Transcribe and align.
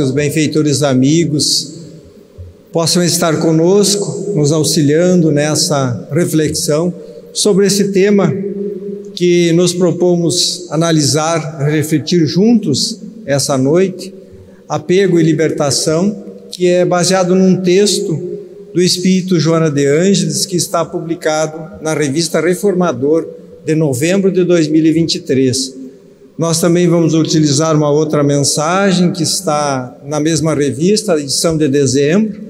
que 0.00 0.04
os 0.04 0.12
benfeitores 0.12 0.82
amigos 0.82 1.74
possam 2.72 3.04
estar 3.04 3.38
conosco, 3.38 4.32
nos 4.34 4.50
auxiliando 4.50 5.30
nessa 5.30 6.08
reflexão 6.10 6.90
sobre 7.34 7.66
esse 7.66 7.92
tema 7.92 8.32
que 9.14 9.52
nos 9.52 9.74
propomos 9.74 10.68
analisar, 10.70 11.58
refletir 11.70 12.26
juntos 12.26 12.98
essa 13.26 13.58
noite, 13.58 14.14
apego 14.66 15.20
e 15.20 15.22
libertação, 15.22 16.24
que 16.50 16.66
é 16.66 16.82
baseado 16.86 17.34
num 17.34 17.60
texto 17.60 18.38
do 18.72 18.80
Espírito 18.80 19.38
Joana 19.38 19.70
de 19.70 19.86
Ângeles, 19.86 20.46
que 20.46 20.56
está 20.56 20.82
publicado 20.82 21.82
na 21.82 21.92
revista 21.92 22.40
Reformador 22.40 23.28
de 23.66 23.74
novembro 23.74 24.32
de 24.32 24.44
2023. 24.44 25.79
Nós 26.40 26.58
também 26.58 26.88
vamos 26.88 27.12
utilizar 27.12 27.76
uma 27.76 27.90
outra 27.90 28.22
mensagem 28.22 29.12
que 29.12 29.22
está 29.22 29.94
na 30.06 30.18
mesma 30.18 30.54
revista, 30.54 31.20
edição 31.20 31.54
de 31.54 31.68
dezembro, 31.68 32.40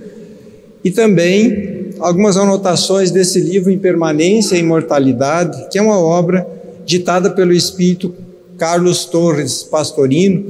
e 0.84 0.92
também 0.92 1.90
algumas 1.98 2.36
anotações 2.36 3.10
desse 3.10 3.40
livro 3.40 3.68
Impermanência 3.68 4.54
e 4.54 4.60
Imortalidade, 4.60 5.66
que 5.72 5.76
é 5.76 5.82
uma 5.82 5.98
obra 5.98 6.46
ditada 6.86 7.30
pelo 7.30 7.52
Espírito 7.52 8.14
Carlos 8.56 9.06
Torres 9.06 9.64
Pastorino, 9.64 10.44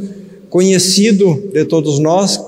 conhecido 0.51 1.43
de 1.51 1.65
todos 1.65 1.99
nós 1.99 2.39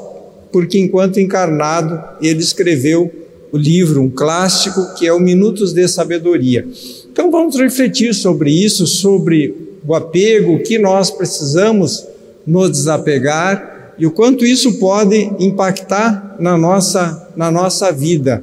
porque 0.52 0.79
enquanto 0.79 1.19
encarnado 1.19 1.99
ele 2.21 2.41
escreveu 2.41 3.11
o 3.51 3.57
livro, 3.57 4.02
um 4.02 4.11
clássico, 4.11 4.95
que 4.95 5.07
é 5.07 5.13
o 5.15 5.19
Minutos 5.19 5.73
de 5.73 5.88
Sabedoria. 5.88 6.69
Então 7.11 7.30
vamos 7.30 7.57
refletir 7.57 8.13
sobre 8.13 8.51
isso, 8.51 8.87
sobre 8.87 9.62
o 9.87 9.95
apego, 9.95 10.55
o 10.55 10.63
que 10.63 10.79
nós 10.79 11.11
precisamos 11.11 12.07
nos 12.47 12.71
desapegar 12.71 13.95
e 13.99 14.07
o 14.07 14.11
quanto 14.11 14.45
isso 14.45 14.79
pode 14.79 15.30
impactar 15.39 16.37
na 16.39 16.57
nossa, 16.57 17.29
na 17.37 17.51
nossa 17.51 17.93
vida. 17.93 18.43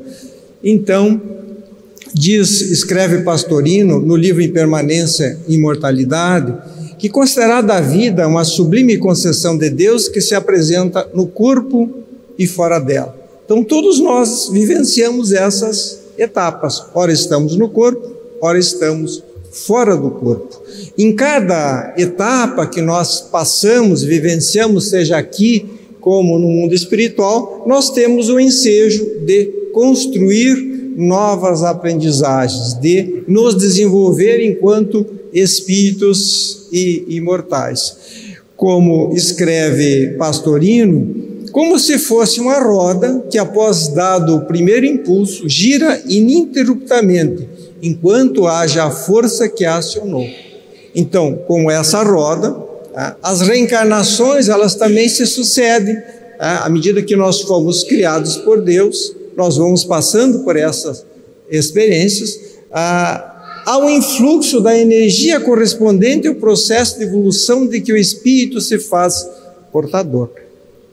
Então, 0.63 1.21
diz, 2.13 2.61
escreve 2.61 3.23
Pastorino 3.23 3.99
no 3.99 4.15
livro 4.15 4.41
Impermanência 4.41 5.39
e 5.47 5.55
Imortalidade, 5.55 6.53
que 6.97 7.09
considerada 7.09 7.75
a 7.75 7.81
vida 7.81 8.27
uma 8.27 8.43
sublime 8.43 8.97
concessão 8.97 9.57
de 9.57 9.69
Deus 9.69 10.07
que 10.07 10.19
se 10.19 10.35
apresenta 10.35 11.07
no 11.13 11.27
corpo 11.27 11.89
e 12.37 12.45
fora 12.45 12.79
dela. 12.79 13.17
Então 13.45 13.63
todos 13.63 13.99
nós 13.99 14.49
vivenciamos 14.51 15.31
essas 15.31 16.01
etapas. 16.17 16.83
Ora 16.93 17.11
estamos 17.11 17.55
no 17.55 17.69
corpo, 17.69 18.11
ora 18.41 18.59
estamos 18.59 19.23
fora 19.51 19.95
do 19.95 20.11
corpo. 20.11 20.58
Em 20.97 21.15
cada 21.15 21.93
etapa 21.97 22.67
que 22.67 22.81
nós 22.81 23.21
passamos, 23.21 24.03
vivenciamos, 24.03 24.89
seja 24.89 25.17
aqui 25.17 25.65
como 25.99 26.39
no 26.39 26.47
mundo 26.47 26.73
espiritual, 26.73 27.63
nós 27.67 27.89
temos 27.89 28.29
o 28.29 28.39
ensejo 28.39 29.05
de 29.25 29.45
construir 29.73 30.93
novas 30.95 31.63
aprendizagens, 31.63 32.73
de 32.73 33.23
nos 33.27 33.55
desenvolver 33.55 34.43
enquanto 34.43 35.05
espíritos 35.31 36.67
e 36.71 37.05
imortais. 37.09 37.97
Como 38.57 39.13
escreve 39.15 40.15
Pastorino, 40.17 41.29
como 41.51 41.79
se 41.79 41.97
fosse 41.97 42.39
uma 42.39 42.59
roda 42.59 43.25
que, 43.29 43.37
após 43.37 43.87
dado 43.87 44.35
o 44.35 44.45
primeiro 44.45 44.85
impulso, 44.85 45.47
gira 45.47 46.01
ininterruptamente, 46.07 47.47
enquanto 47.81 48.45
haja 48.45 48.83
a 48.83 48.91
força 48.91 49.47
que 49.47 49.65
a 49.65 49.77
acionou. 49.77 50.27
Então, 50.95 51.35
como 51.47 51.69
essa 51.69 52.03
roda, 52.03 52.51
tá, 52.93 53.17
as 53.21 53.41
reencarnações 53.41 54.49
elas 54.49 54.75
também 54.75 55.07
se 55.07 55.25
sucedem 55.25 55.95
tá, 56.37 56.63
à 56.65 56.69
medida 56.69 57.01
que 57.01 57.15
nós 57.15 57.41
fomos 57.41 57.83
criados 57.83 58.37
por 58.37 58.61
Deus, 58.61 59.15
nós 59.35 59.57
vamos 59.57 59.83
passando 59.83 60.39
por 60.39 60.57
essas 60.57 61.05
experiências. 61.49 62.39
Ah, 62.71 63.61
há 63.65 63.77
um 63.77 63.89
influxo 63.89 64.59
da 64.59 64.77
energia 64.77 65.39
correspondente 65.39 66.27
ao 66.27 66.35
processo 66.35 66.97
de 66.97 67.05
evolução 67.05 67.67
de 67.67 67.81
que 67.81 67.93
o 67.93 67.97
espírito 67.97 68.59
se 68.59 68.79
faz 68.79 69.27
portador. 69.71 70.29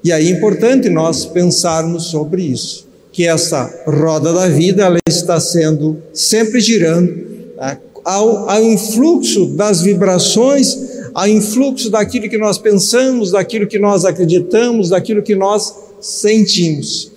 E 0.04 0.12
aí 0.12 0.28
é 0.28 0.30
importante 0.30 0.88
nós 0.88 1.24
pensarmos 1.24 2.04
sobre 2.04 2.42
isso, 2.42 2.86
que 3.10 3.26
essa 3.26 3.82
roda 3.86 4.32
da 4.32 4.46
vida 4.46 4.84
ela 4.84 4.98
está 5.08 5.40
sendo 5.40 6.00
sempre 6.12 6.60
girando 6.60 7.12
né, 7.56 7.78
ao, 8.06 8.48
ao 8.48 8.62
influxo 8.62 9.46
das 9.46 9.82
vibrações, 9.82 10.78
ao 11.12 11.26
influxo 11.26 11.90
daquilo 11.90 12.28
que 12.28 12.38
nós 12.38 12.56
pensamos, 12.56 13.32
daquilo 13.32 13.66
que 13.66 13.80
nós 13.80 14.04
acreditamos, 14.04 14.90
daquilo 14.90 15.24
que 15.24 15.34
nós 15.34 15.74
sentimos. 16.00 17.10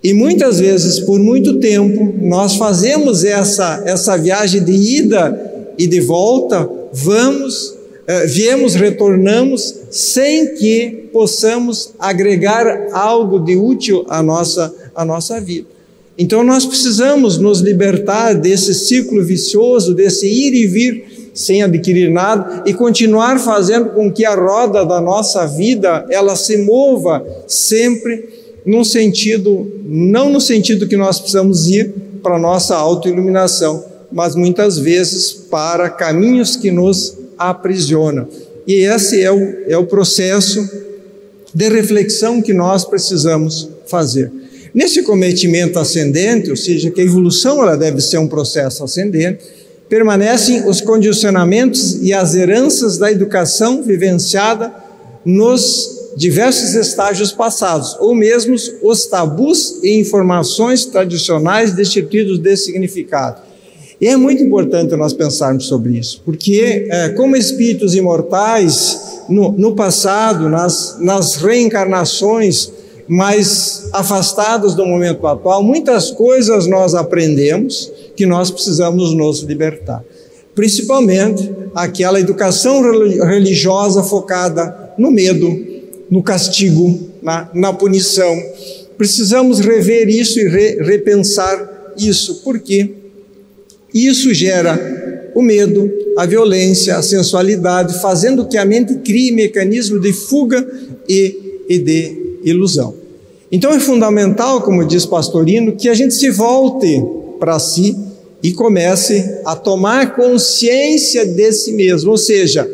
E 0.00 0.14
muitas 0.14 0.60
vezes, 0.60 1.00
por 1.00 1.18
muito 1.18 1.58
tempo, 1.58 2.14
nós 2.20 2.54
fazemos 2.54 3.24
essa, 3.24 3.82
essa 3.84 4.16
viagem 4.16 4.62
de 4.62 4.72
ida 4.72 5.74
e 5.76 5.88
de 5.88 6.00
volta, 6.00 6.70
vamos, 6.92 7.74
eh, 8.06 8.26
viemos, 8.26 8.76
retornamos, 8.76 9.74
sem 9.90 10.54
que 10.54 11.08
possamos 11.12 11.94
agregar 11.98 12.90
algo 12.92 13.40
de 13.40 13.56
útil 13.56 14.04
à 14.08 14.22
nossa, 14.22 14.72
à 14.94 15.04
nossa 15.04 15.40
vida. 15.40 15.71
Então 16.16 16.44
nós 16.44 16.66
precisamos 16.66 17.38
nos 17.38 17.60
libertar 17.60 18.34
desse 18.34 18.74
ciclo 18.74 19.22
vicioso, 19.24 19.94
desse 19.94 20.26
ir 20.26 20.54
e 20.54 20.66
vir 20.66 21.30
sem 21.34 21.62
adquirir 21.62 22.10
nada 22.10 22.62
e 22.66 22.74
continuar 22.74 23.38
fazendo 23.38 23.90
com 23.90 24.12
que 24.12 24.24
a 24.24 24.34
roda 24.34 24.84
da 24.84 25.00
nossa 25.00 25.46
vida 25.46 26.04
ela 26.10 26.36
se 26.36 26.58
mova 26.58 27.24
sempre 27.46 28.28
num 28.66 28.84
sentido, 28.84 29.70
não 29.84 30.30
no 30.30 30.40
sentido 30.40 30.86
que 30.86 30.96
nós 30.96 31.18
precisamos 31.18 31.68
ir 31.68 31.92
para 32.22 32.38
nossa 32.38 32.76
autoiluminação, 32.76 33.84
mas 34.10 34.36
muitas 34.36 34.78
vezes 34.78 35.32
para 35.32 35.88
caminhos 35.88 36.54
que 36.54 36.70
nos 36.70 37.16
aprisionam. 37.36 38.28
E 38.66 38.74
esse 38.74 39.20
é 39.20 39.32
o, 39.32 39.40
é 39.66 39.76
o 39.76 39.86
processo 39.86 40.60
de 41.52 41.68
reflexão 41.68 42.40
que 42.40 42.52
nós 42.52 42.84
precisamos 42.84 43.68
fazer. 43.86 44.30
Nesse 44.74 45.02
cometimento 45.02 45.78
ascendente, 45.78 46.48
ou 46.48 46.56
seja, 46.56 46.90
que 46.90 47.00
a 47.00 47.04
evolução 47.04 47.62
ela 47.62 47.76
deve 47.76 48.00
ser 48.00 48.18
um 48.18 48.26
processo 48.26 48.82
ascendente, 48.82 49.44
permanecem 49.88 50.66
os 50.66 50.80
condicionamentos 50.80 52.02
e 52.02 52.14
as 52.14 52.34
heranças 52.34 52.96
da 52.96 53.12
educação 53.12 53.82
vivenciada 53.82 54.72
nos 55.24 56.00
diversos 56.16 56.74
estágios 56.74 57.32
passados, 57.32 57.96
ou 58.00 58.14
mesmo 58.14 58.56
os 58.82 59.06
tabus 59.06 59.78
e 59.82 59.98
informações 59.98 60.86
tradicionais 60.86 61.72
destituídos 61.72 62.38
de 62.38 62.56
significado. 62.56 63.42
E 64.00 64.08
é 64.08 64.16
muito 64.16 64.42
importante 64.42 64.96
nós 64.96 65.12
pensarmos 65.12 65.66
sobre 65.66 65.98
isso, 65.98 66.22
porque, 66.24 66.86
é, 66.90 67.10
como 67.10 67.36
espíritos 67.36 67.94
imortais, 67.94 69.22
no, 69.28 69.52
no 69.52 69.76
passado, 69.76 70.48
nas, 70.48 70.96
nas 70.98 71.36
reencarnações 71.36 72.72
mais 73.12 73.90
afastadas 73.92 74.74
do 74.74 74.86
momento 74.86 75.26
atual, 75.26 75.62
muitas 75.62 76.10
coisas 76.10 76.66
nós 76.66 76.94
aprendemos 76.94 77.92
que 78.16 78.24
nós 78.24 78.50
precisamos 78.50 79.12
nos 79.12 79.40
libertar. 79.40 80.02
Principalmente 80.54 81.50
aquela 81.74 82.18
educação 82.18 82.80
religiosa 82.80 84.02
focada 84.02 84.94
no 84.96 85.10
medo, 85.10 85.46
no 86.10 86.22
castigo, 86.22 86.98
na, 87.22 87.50
na 87.52 87.70
punição. 87.74 88.34
Precisamos 88.96 89.60
rever 89.60 90.08
isso 90.08 90.40
e 90.40 90.48
re, 90.48 90.82
repensar 90.82 91.92
isso, 91.98 92.40
porque 92.42 92.94
isso 93.92 94.32
gera 94.32 95.30
o 95.34 95.42
medo, 95.42 95.90
a 96.16 96.24
violência, 96.24 96.96
a 96.96 97.02
sensualidade, 97.02 98.00
fazendo 98.00 98.48
que 98.48 98.56
a 98.56 98.64
mente 98.64 98.94
crie 98.96 99.32
mecanismo 99.32 100.00
de 100.00 100.14
fuga 100.14 100.66
e, 101.06 101.60
e 101.68 101.78
de 101.78 102.22
ilusão. 102.42 103.01
Então 103.52 103.70
é 103.70 103.78
fundamental, 103.78 104.62
como 104.62 104.82
diz 104.82 105.04
Pastorino, 105.04 105.76
que 105.76 105.90
a 105.90 105.94
gente 105.94 106.14
se 106.14 106.30
volte 106.30 107.04
para 107.38 107.58
si 107.58 107.94
e 108.42 108.50
comece 108.52 109.40
a 109.44 109.54
tomar 109.54 110.16
consciência 110.16 111.26
desse 111.26 111.72
mesmo, 111.72 112.12
ou 112.12 112.16
seja, 112.16 112.68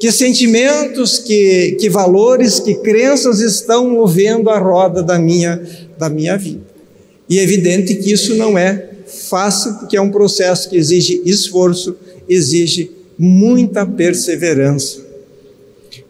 que 0.00 0.10
sentimentos, 0.10 1.18
que, 1.18 1.76
que 1.78 1.90
valores, 1.90 2.58
que 2.58 2.74
crenças 2.76 3.40
estão 3.40 3.90
movendo 3.90 4.48
a 4.48 4.58
roda 4.58 5.02
da 5.02 5.18
minha, 5.18 5.62
da 5.98 6.08
minha 6.08 6.36
vida. 6.38 6.62
E 7.28 7.38
é 7.38 7.42
evidente 7.42 7.94
que 7.96 8.12
isso 8.12 8.34
não 8.34 8.56
é 8.56 8.88
fácil, 9.06 9.74
porque 9.74 9.96
é 9.96 10.00
um 10.00 10.10
processo 10.10 10.68
que 10.70 10.76
exige 10.76 11.22
esforço, 11.26 11.94
exige 12.26 12.90
muita 13.18 13.84
perseverança. 13.84 15.11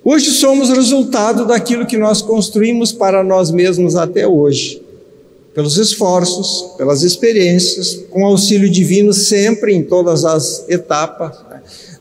Hoje 0.05 0.31
somos 0.31 0.69
resultado 0.71 1.47
daquilo 1.47 1.87
que 1.87 1.97
nós 1.97 2.21
construímos 2.21 2.93
para 2.93 3.23
nós 3.23 3.51
mesmos 3.51 3.95
até 3.95 4.27
hoje, 4.27 4.83
pelos 5.55 5.77
esforços, 5.77 6.75
pelas 6.77 7.03
experiências, 7.03 8.05
com 8.11 8.27
auxílio 8.27 8.69
divino 8.69 9.13
sempre 9.13 9.75
em 9.75 9.83
todas 9.85 10.25
as 10.25 10.69
etapas, 10.69 11.37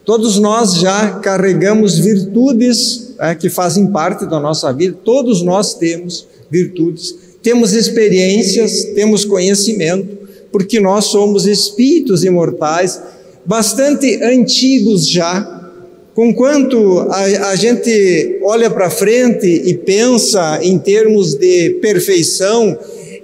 Todos 0.03 0.39
nós 0.39 0.75
já 0.75 1.19
carregamos 1.19 2.00
virtudes 2.00 3.13
é, 3.19 3.36
que 3.36 3.50
fazem 3.50 3.88
parte 3.88 4.25
da 4.25 4.39
nossa 4.39 4.74
vida. 4.74 4.98
Todos 5.03 5.44
nós 5.44 5.75
temos 5.75 6.25
virtudes, 6.50 7.15
temos 7.42 7.74
experiências, 7.74 8.83
temos 8.95 9.24
conhecimento, 9.24 10.18
porque 10.51 10.80
nós 10.80 11.06
somos 11.06 11.45
espíritos 11.45 12.24
imortais, 12.24 13.00
bastante 13.45 14.21
antigos 14.24 15.07
já. 15.07 15.59
Conquanto 16.13 17.08
a, 17.10 17.50
a 17.52 17.56
gente 17.56 18.40
olha 18.44 18.69
para 18.69 18.90
frente 18.90 19.48
e 19.48 19.74
pensa 19.74 20.60
em 20.62 20.78
termos 20.78 21.36
de 21.36 21.78
perfeição 21.81 22.78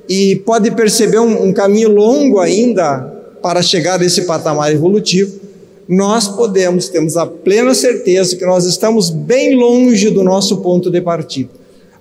e 0.07 0.37
pode 0.37 0.71
perceber 0.71 1.19
um, 1.19 1.47
um 1.47 1.53
caminho 1.53 1.89
longo 1.89 2.39
ainda 2.39 3.13
para 3.41 3.61
chegar 3.61 4.01
a 4.01 4.05
esse 4.05 4.21
patamar 4.23 4.71
evolutivo, 4.71 5.37
nós 5.87 6.27
podemos, 6.27 6.89
temos 6.89 7.17
a 7.17 7.25
plena 7.25 7.73
certeza 7.73 8.35
que 8.35 8.45
nós 8.45 8.65
estamos 8.65 9.09
bem 9.09 9.55
longe 9.55 10.09
do 10.09 10.23
nosso 10.23 10.57
ponto 10.57 10.89
de 10.89 11.01
partida, 11.01 11.49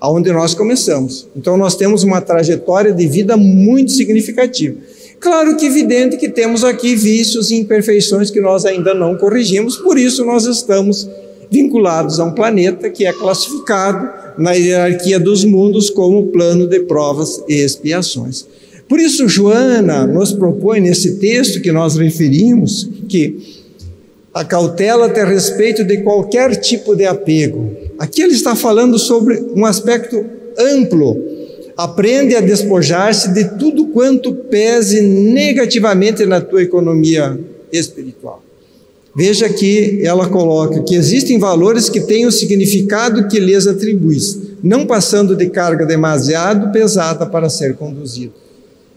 aonde 0.00 0.33
nós 0.33 0.55
começamos. 0.55 1.29
Então 1.37 1.56
nós 1.56 1.75
temos 1.77 2.05
uma 2.05 2.21
trajetória 2.21 2.93
de 2.93 3.06
vida 3.06 3.37
muito 3.37 3.93
significativa. 3.93 4.77
Claro 5.21 5.57
que 5.57 5.67
evidente 5.67 6.17
que 6.17 6.29
temos 6.29 6.63
aqui 6.63 6.95
vícios 6.95 7.51
e 7.51 7.57
imperfeições 7.57 8.31
que 8.31 8.41
nós 8.41 8.65
ainda 8.65 8.95
não 8.95 9.17
corrigimos, 9.17 9.77
por 9.77 9.99
isso 9.99 10.25
nós 10.25 10.45
estamos 10.45 11.09
vinculados 11.51 12.21
a 12.21 12.25
um 12.25 12.33
planeta 12.33 12.91
que 12.91 13.07
é 13.07 13.13
classificado 13.13 14.09
na 14.39 14.53
hierarquia 14.53 15.19
dos 15.19 15.45
mundos 15.45 15.91
como 15.91 16.27
plano 16.27 16.67
de 16.67 16.81
provas 16.81 17.43
e 17.49 17.55
expiações. 17.55 18.47
Por 18.89 19.01
isso, 19.01 19.29
Joana 19.29 20.07
nos 20.07 20.33
propõe 20.33 20.81
nesse 20.81 21.17
texto 21.17 21.61
que 21.61 21.73
nós 21.73 21.97
referimos 21.97 22.89
que 23.09 23.65
a 24.33 24.45
cautela 24.45 25.09
tem 25.09 25.25
respeito 25.25 25.83
de 25.83 26.03
qualquer 26.03 26.57
tipo 26.57 26.95
de 26.95 27.05
apego. 27.07 27.75
Aqui 27.99 28.23
ele 28.23 28.35
está 28.35 28.55
falando 28.55 28.99
sobre 28.99 29.43
um 29.57 29.65
aspecto 29.65 30.25
amplo. 30.59 31.17
Aprende 31.76 32.34
a 32.34 32.40
despojar-se 32.40 33.34
de 33.34 33.56
tudo 33.58 33.88
quanto 33.88 34.34
pese 34.34 35.02
negativamente 35.02 36.25
na 36.25 36.40
tua 36.40 36.62
economia 36.62 37.38
espiritual. 37.70 38.43
Veja 39.14 39.49
que 39.49 40.00
ela 40.02 40.28
coloca 40.28 40.82
que 40.82 40.94
existem 40.94 41.38
valores 41.38 41.88
que 41.88 42.00
têm 42.00 42.26
o 42.26 42.32
significado 42.32 43.28
que 43.28 43.40
lhes 43.40 43.67
atribuis, 43.67 44.38
não 44.62 44.87
passando 44.87 45.34
de 45.34 45.49
carga 45.49 45.87
demasiado 45.87 46.73
pesada 46.73 47.26
para 47.26 47.49
ser 47.49 47.76
conduzido. 47.76 48.32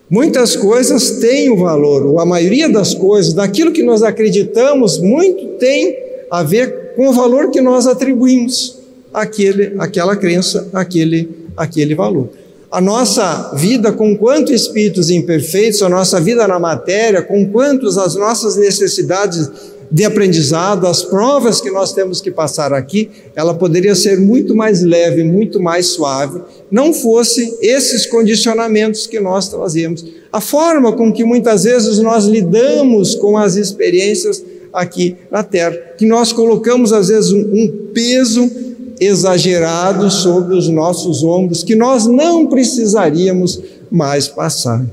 Muitas 0.10 0.56
coisas 0.56 1.12
têm 1.20 1.50
o 1.50 1.58
valor, 1.58 2.06
ou 2.06 2.20
a 2.20 2.26
maioria 2.26 2.68
das 2.68 2.94
coisas, 2.96 3.34
daquilo 3.34 3.72
que 3.72 3.84
nós 3.84 4.04
acreditamos, 4.04 4.98
muito 4.98 5.58
tem 5.58 5.98
a 6.32 6.44
ver 6.44 6.94
com 6.96 7.10
o 7.10 7.14
valor 7.14 7.52
que 7.52 7.62
nós 7.62 7.88
atribuímos 7.88 8.78
àquele, 9.14 9.76
àquela 9.78 10.16
crença, 10.16 10.68
àquele, 10.74 11.30
àquele 11.56 11.94
valor. 11.94 12.30
A 12.72 12.80
nossa 12.80 13.52
vida, 13.56 13.92
com 13.92 14.16
quantos 14.16 14.54
espíritos 14.54 15.10
imperfeitos, 15.10 15.82
a 15.82 15.90
nossa 15.90 16.22
vida 16.22 16.48
na 16.48 16.60
matéria, 16.60 17.24
com 17.24 17.50
quantos 17.50 17.98
as 17.98 18.14
nossas 18.16 18.58
necessidades 18.58 19.50
de 19.92 20.06
aprendizado, 20.06 20.86
as 20.86 21.02
provas 21.02 21.60
que 21.60 21.72
nós 21.72 21.94
temos 21.94 22.22
que 22.22 22.30
passar 22.30 22.72
aqui, 22.72 23.10
ela 23.36 23.56
poderia 23.56 23.96
ser 23.96 24.20
muito 24.20 24.56
mais 24.56 24.84
leve, 24.84 25.24
muito 25.24 25.60
mais 25.60 25.88
suave, 25.88 26.42
não 26.70 26.94
fosse 26.94 27.58
esses 27.60 28.06
condicionamentos 28.06 29.08
que 29.08 29.20
nós 29.20 29.50
trazemos. 29.50 30.06
A 30.32 30.40
forma 30.40 30.94
com 30.96 31.12
que 31.12 31.24
muitas 31.24 31.64
vezes 31.64 31.98
nós 31.98 32.26
lidamos 32.26 33.16
com 33.16 33.36
as 33.36 33.56
experiências 33.56 34.44
aqui 34.72 35.16
na 35.32 35.42
Terra, 35.42 35.76
que 35.98 36.06
nós 36.06 36.32
colocamos 36.32 36.94
às 36.94 37.08
vezes 37.08 37.32
um 37.32 37.90
peso 37.92 38.69
exagerado 39.00 40.10
sobre 40.12 40.56
os 40.56 40.68
nossos 40.68 41.24
ombros, 41.24 41.64
que 41.64 41.76
nós 41.76 42.06
não 42.06 42.48
precisaríamos 42.48 43.60
mais 43.90 44.28
passar. 44.28 44.86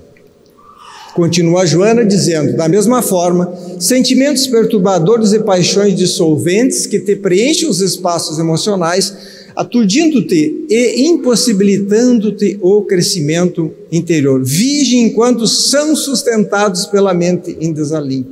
Continua 1.15 1.67
Joana 1.67 2.05
dizendo: 2.05 2.57
da 2.57 2.69
mesma 2.69 3.01
forma, 3.01 3.53
sentimentos 3.81 4.47
perturbadores 4.47 5.33
e 5.33 5.39
paixões 5.39 5.97
dissolventes 5.97 6.87
que 6.87 7.01
te 7.01 7.17
preenchem 7.17 7.69
os 7.69 7.81
espaços 7.81 8.39
emocionais, 8.39 9.17
aturdindo-te 9.57 10.67
e 10.69 11.07
impossibilitando-te 11.09 12.59
o 12.61 12.83
crescimento 12.83 13.73
interior. 13.91 14.45
Vige 14.45 14.99
enquanto 14.99 15.47
são 15.47 15.97
sustentados 15.97 16.85
pela 16.85 17.15
mente 17.15 17.57
em 17.61 17.73
desalinho. 17.73 18.27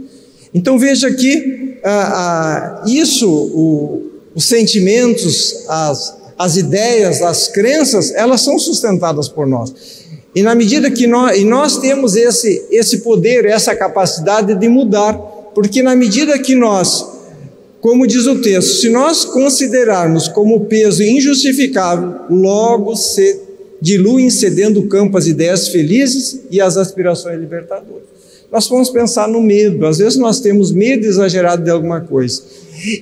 Então 0.53 0.79
veja 0.79 1.11
que 1.11 1.79
ah, 1.83 2.83
ah, 2.83 2.85
isso, 2.87 3.29
o, 3.29 4.14
os 4.35 4.47
sentimentos, 4.47 5.65
as, 5.69 6.17
as 6.39 6.57
ideias, 6.57 7.23
as 7.23 7.49
crenças, 7.49 8.13
elas 8.15 8.41
são 8.41 8.59
sustentadas 8.59 9.29
por 9.29 9.47
nós. 9.47 9.73
E 10.35 10.43
na 10.43 10.55
medida 10.55 10.91
que 10.91 11.07
nós, 11.07 11.39
e 11.39 11.45
nós 11.45 11.79
temos 11.79 12.17
esse, 12.17 12.67
esse 12.71 12.99
poder, 12.99 13.45
essa 13.45 13.75
capacidade 13.77 14.55
de 14.55 14.69
mudar, 14.69 15.15
porque 15.55 15.83
na 15.83 15.95
medida 15.95 16.37
que 16.39 16.57
nós, 16.57 17.07
como 17.81 18.07
diz 18.07 18.27
o 18.27 18.41
texto, 18.41 18.81
se 18.81 18.89
nós 18.89 19.25
considerarmos 19.25 20.27
como 20.27 20.65
peso 20.65 21.05
injustificável, 21.05 22.23
logo 22.29 22.97
se 22.97 23.41
diluem 23.81 24.31
cedendo 24.31 24.81
o 24.81 24.89
campo 24.89 25.17
as 25.17 25.27
ideias 25.27 25.69
felizes 25.69 26.41
e 26.51 26.61
as 26.61 26.77
aspirações 26.77 27.39
libertadoras. 27.39 28.03
Nós 28.51 28.67
vamos 28.67 28.91
pensar 28.91 29.29
no 29.29 29.41
medo, 29.41 29.87
às 29.87 29.99
vezes 29.99 30.17
nós 30.17 30.41
temos 30.41 30.73
medo 30.73 31.05
exagerado 31.07 31.63
de 31.63 31.71
alguma 31.71 32.01
coisa. 32.01 32.43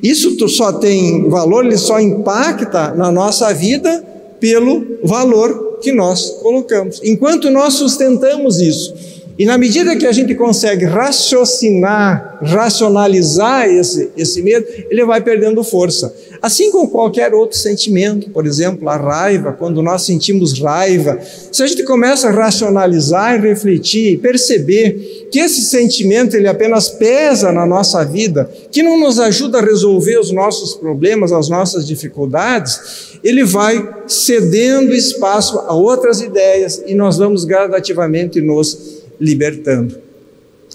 Isso 0.02 0.48
só 0.48 0.72
tem 0.72 1.28
valor, 1.28 1.64
ele 1.64 1.76
só 1.76 2.00
impacta 2.00 2.94
na 2.94 3.10
nossa 3.10 3.52
vida 3.52 4.04
pelo 4.38 4.98
valor 5.02 5.78
que 5.80 5.92
nós 5.92 6.30
colocamos. 6.42 7.00
Enquanto 7.02 7.50
nós 7.50 7.74
sustentamos 7.74 8.60
isso, 8.60 8.94
e 9.38 9.46
na 9.46 9.56
medida 9.56 9.96
que 9.96 10.06
a 10.06 10.12
gente 10.12 10.34
consegue 10.34 10.84
raciocinar, 10.84 12.38
racionalizar 12.42 13.66
esse, 13.66 14.10
esse 14.16 14.42
medo, 14.42 14.66
ele 14.90 15.04
vai 15.04 15.22
perdendo 15.22 15.64
força. 15.64 16.14
Assim 16.42 16.70
como 16.70 16.90
qualquer 16.90 17.32
outro 17.32 17.56
sentimento, 17.56 18.28
por 18.30 18.46
exemplo, 18.46 18.88
a 18.88 18.96
raiva, 18.96 19.52
quando 19.52 19.80
nós 19.80 20.04
sentimos 20.04 20.58
raiva, 20.58 21.18
se 21.50 21.62
a 21.62 21.66
gente 21.66 21.82
começa 21.84 22.28
a 22.28 22.32
racionalizar 22.32 23.36
e 23.36 23.48
refletir, 23.48 24.18
perceber 24.18 25.28
que 25.30 25.38
esse 25.38 25.62
sentimento 25.62 26.36
ele 26.36 26.48
apenas 26.48 26.90
pesa 26.90 27.52
na 27.52 27.64
nossa 27.64 28.04
vida, 28.04 28.50
que 28.70 28.82
não 28.82 29.00
nos 29.00 29.18
ajuda 29.18 29.58
a 29.58 29.64
resolver 29.64 30.18
os 30.18 30.30
nossos 30.30 30.74
problemas, 30.74 31.32
as 31.32 31.48
nossas 31.48 31.86
dificuldades, 31.86 33.12
ele 33.24 33.44
vai 33.44 33.88
cedendo 34.06 34.92
espaço 34.92 35.58
a 35.60 35.72
outras 35.74 36.20
ideias 36.20 36.82
e 36.86 36.94
nós 36.94 37.16
vamos 37.16 37.44
gradativamente 37.44 38.40
nos 38.40 39.01
libertando. 39.22 39.96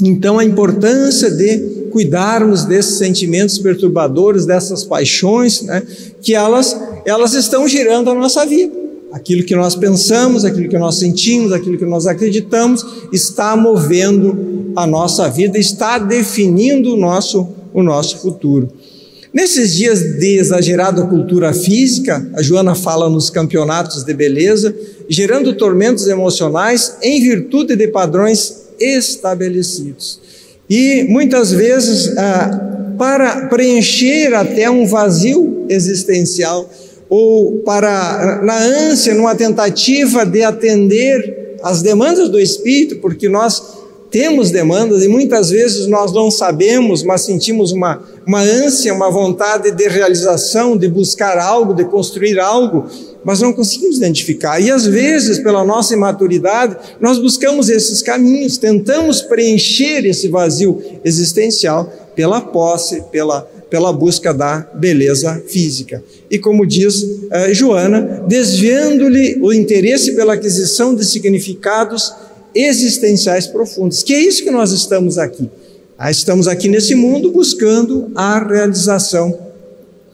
Então, 0.01 0.39
a 0.39 0.46
importância 0.46 1.30
de 1.30 1.88
cuidarmos 1.92 2.66
desses 2.66 2.98
sentimentos 2.98 3.58
perturbadores, 3.58 4.46
dessas 4.46 4.84
paixões, 4.84 5.63
né, 5.63 5.82
que 6.22 6.34
elas, 6.34 6.80
elas 7.06 7.34
estão 7.34 7.68
girando 7.68 8.10
a 8.10 8.16
nossa 8.16 8.46
vida. 8.46 8.74
Aquilo 9.12 9.44
que 9.44 9.56
nós 9.56 9.75
pensamos, 9.75 10.46
aquilo 10.46 10.70
que 10.70 10.77
nós 10.77 11.00
sentimos, 11.00 11.51
aquilo 11.51 11.77
que 11.77 11.86
nós 11.86 12.06
acreditamos, 12.06 12.86
está 13.12 13.56
movendo 13.56 14.72
a 14.75 14.86
nossa 14.86 15.27
vida, 15.30 15.58
está 15.58 15.98
definindo 15.98 16.94
o 16.94 16.98
nosso, 16.98 17.48
o 17.74 17.82
nosso 17.82 18.20
futuro. 18.20 18.70
Nesses 19.38 19.75
dias 19.75 20.17
de 20.17 20.39
exagerada 20.39 21.06
cultura 21.06 21.53
física, 21.53 22.27
a 22.34 22.41
Joana 22.41 22.74
fala 22.74 23.08
nos 23.08 23.29
campeonatos 23.29 24.03
de 24.03 24.12
beleza, 24.12 24.75
gerando 25.08 25.53
tormentos 25.53 26.08
emocionais 26.08 26.98
em 27.03 27.22
virtude 27.22 27.75
de 27.75 27.88
padrões 27.88 28.63
estabelecidos. 28.79 30.20
E 30.67 31.06
muitas 31.08 31.51
vezes, 31.51 32.17
ah, 32.17 32.96
para 32.98 33.46
preencher 33.46 34.34
até 34.34 34.72
um 34.72 34.88
vazio 34.88 35.67
existencial, 35.70 36.67
ou 37.08 37.58
para, 37.60 38.41
na 38.44 38.58
ânsia, 38.58 39.13
numa 39.13 39.36
tentativa 39.36 40.25
de 40.25 40.41
atender 40.41 41.60
às 41.62 41.84
demandas 41.84 42.27
do 42.27 42.39
espírito, 42.39 42.96
porque 42.96 43.29
nós 43.29 43.76
temos 44.10 44.52
demandas 44.52 45.04
e 45.04 45.08
muitas 45.08 45.50
vezes 45.50 45.88
nós 45.88 46.14
não 46.14 46.32
sabemos, 46.32 47.04
mas 47.04 47.22
sentimos 47.22 47.72
uma, 47.72 48.02
uma 48.26 48.42
ânsia, 48.42 48.94
uma 48.94 49.12
vontade 49.12 49.72
de 49.72 49.88
realização, 49.88 50.78
de 50.78 50.88
buscar 50.88 51.38
algo, 51.38 51.74
de 51.74 51.84
construir 51.86 52.40
algo, 52.40 52.86
mas 53.24 53.42
não 53.42 53.52
conseguimos 53.52 53.98
identificar. 53.98 54.62
E 54.62 54.72
às 54.72 54.86
vezes, 54.86 55.40
pela 55.40 55.66
nossa 55.66 55.94
imaturidade, 55.94 56.78
nós 57.02 57.20
buscamos 57.20 57.70
esses 57.70 58.02
caminhos, 58.02 58.58
tentamos 58.58 59.22
preencher 59.22 60.06
esse 60.06 60.30
vazio 60.30 60.82
existencial 61.04 61.92
pela 62.16 62.40
posse, 62.40 63.04
pela, 63.12 63.42
pela 63.70 63.92
busca 63.92 64.34
da 64.34 64.60
beleza 64.74 65.44
física. 65.48 66.02
E 66.32 66.40
como 66.40 66.66
diz 66.66 67.02
uh, 67.02 67.54
Joana, 67.54 68.24
desviando-lhe 68.28 69.38
o 69.42 69.54
interesse 69.54 70.16
pela 70.16 70.34
aquisição 70.34 70.96
de 70.96 71.06
significados 71.06 72.12
existenciais 72.66 73.48
profundas, 73.48 74.04
que 74.04 74.14
é 74.14 74.20
isso 74.20 74.44
que 74.44 74.52
nós 74.52 74.72
estamos 74.72 75.18
aqui. 75.18 75.50
Ah, 75.98 76.12
estamos 76.12 76.48
aqui 76.48 76.68
nesse 76.68 76.94
mundo 76.94 77.32
buscando 77.32 78.12
a 78.16 78.40
realização 78.40 79.38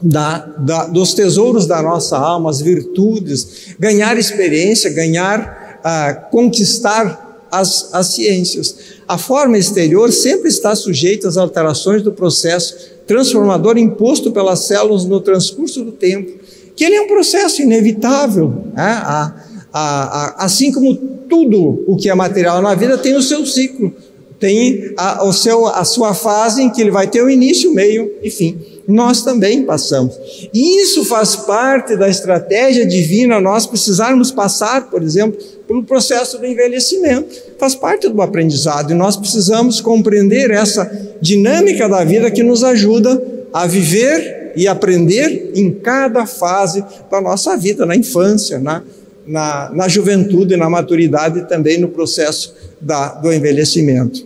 da, 0.00 0.38
da, 0.58 0.86
dos 0.86 1.14
tesouros 1.14 1.66
da 1.66 1.82
nossa 1.82 2.16
alma, 2.16 2.50
as 2.50 2.60
virtudes, 2.60 3.74
ganhar 3.78 4.18
experiência, 4.18 4.90
ganhar, 4.90 5.80
uh, 5.80 6.30
conquistar 6.30 7.46
as, 7.50 7.88
as 7.92 8.08
ciências. 8.08 8.76
A 9.06 9.16
forma 9.16 9.56
exterior 9.56 10.12
sempre 10.12 10.48
está 10.48 10.74
sujeita 10.74 11.28
às 11.28 11.36
alterações 11.36 12.02
do 12.02 12.12
processo 12.12 12.94
transformador 13.06 13.78
imposto 13.78 14.32
pelas 14.32 14.60
células 14.60 15.04
no 15.04 15.20
transcurso 15.20 15.84
do 15.84 15.92
tempo, 15.92 16.38
que 16.74 16.84
ele 16.84 16.96
é 16.96 17.02
um 17.02 17.08
processo 17.08 17.62
inevitável. 17.62 18.64
Né? 18.74 18.82
A, 18.82 19.34
a, 19.74 19.80
a, 19.80 20.44
assim 20.44 20.70
como 20.70 20.94
tudo 21.28 21.82
o 21.88 21.96
que 21.96 22.08
é 22.08 22.14
material 22.14 22.62
na 22.62 22.76
vida 22.76 22.96
tem 22.96 23.16
o 23.16 23.22
seu 23.22 23.44
ciclo, 23.44 23.92
tem 24.38 24.94
a, 24.96 25.24
o 25.24 25.32
seu, 25.32 25.66
a 25.66 25.84
sua 25.84 26.14
fase 26.14 26.62
em 26.62 26.70
que 26.70 26.80
ele 26.80 26.92
vai 26.92 27.08
ter 27.08 27.22
o 27.22 27.28
início, 27.28 27.72
o 27.72 27.74
meio 27.74 28.12
e 28.22 28.30
fim. 28.30 28.56
Nós 28.86 29.22
também 29.22 29.64
passamos. 29.64 30.14
E 30.52 30.82
isso 30.82 31.04
faz 31.04 31.34
parte 31.34 31.96
da 31.96 32.08
estratégia 32.08 32.86
divina, 32.86 33.40
nós 33.40 33.66
precisarmos 33.66 34.30
passar, 34.30 34.90
por 34.90 35.02
exemplo, 35.02 35.42
pelo 35.66 35.82
processo 35.82 36.38
do 36.38 36.46
envelhecimento. 36.46 37.34
Faz 37.58 37.74
parte 37.74 38.08
do 38.08 38.22
aprendizado 38.22 38.92
e 38.92 38.94
nós 38.94 39.16
precisamos 39.16 39.80
compreender 39.80 40.52
essa 40.52 40.88
dinâmica 41.20 41.88
da 41.88 42.04
vida 42.04 42.30
que 42.30 42.44
nos 42.44 42.62
ajuda 42.62 43.20
a 43.52 43.66
viver 43.66 44.52
e 44.54 44.68
aprender 44.68 45.50
em 45.54 45.72
cada 45.72 46.26
fase 46.26 46.84
da 47.10 47.20
nossa 47.20 47.56
vida, 47.56 47.84
na 47.84 47.96
infância, 47.96 48.58
na, 48.58 48.82
na, 49.26 49.70
na 49.72 49.88
juventude, 49.88 50.56
na 50.56 50.68
maturidade 50.68 51.40
e 51.40 51.44
também 51.44 51.78
no 51.78 51.88
processo 51.88 52.54
da, 52.80 53.08
do 53.14 53.32
envelhecimento. 53.32 54.24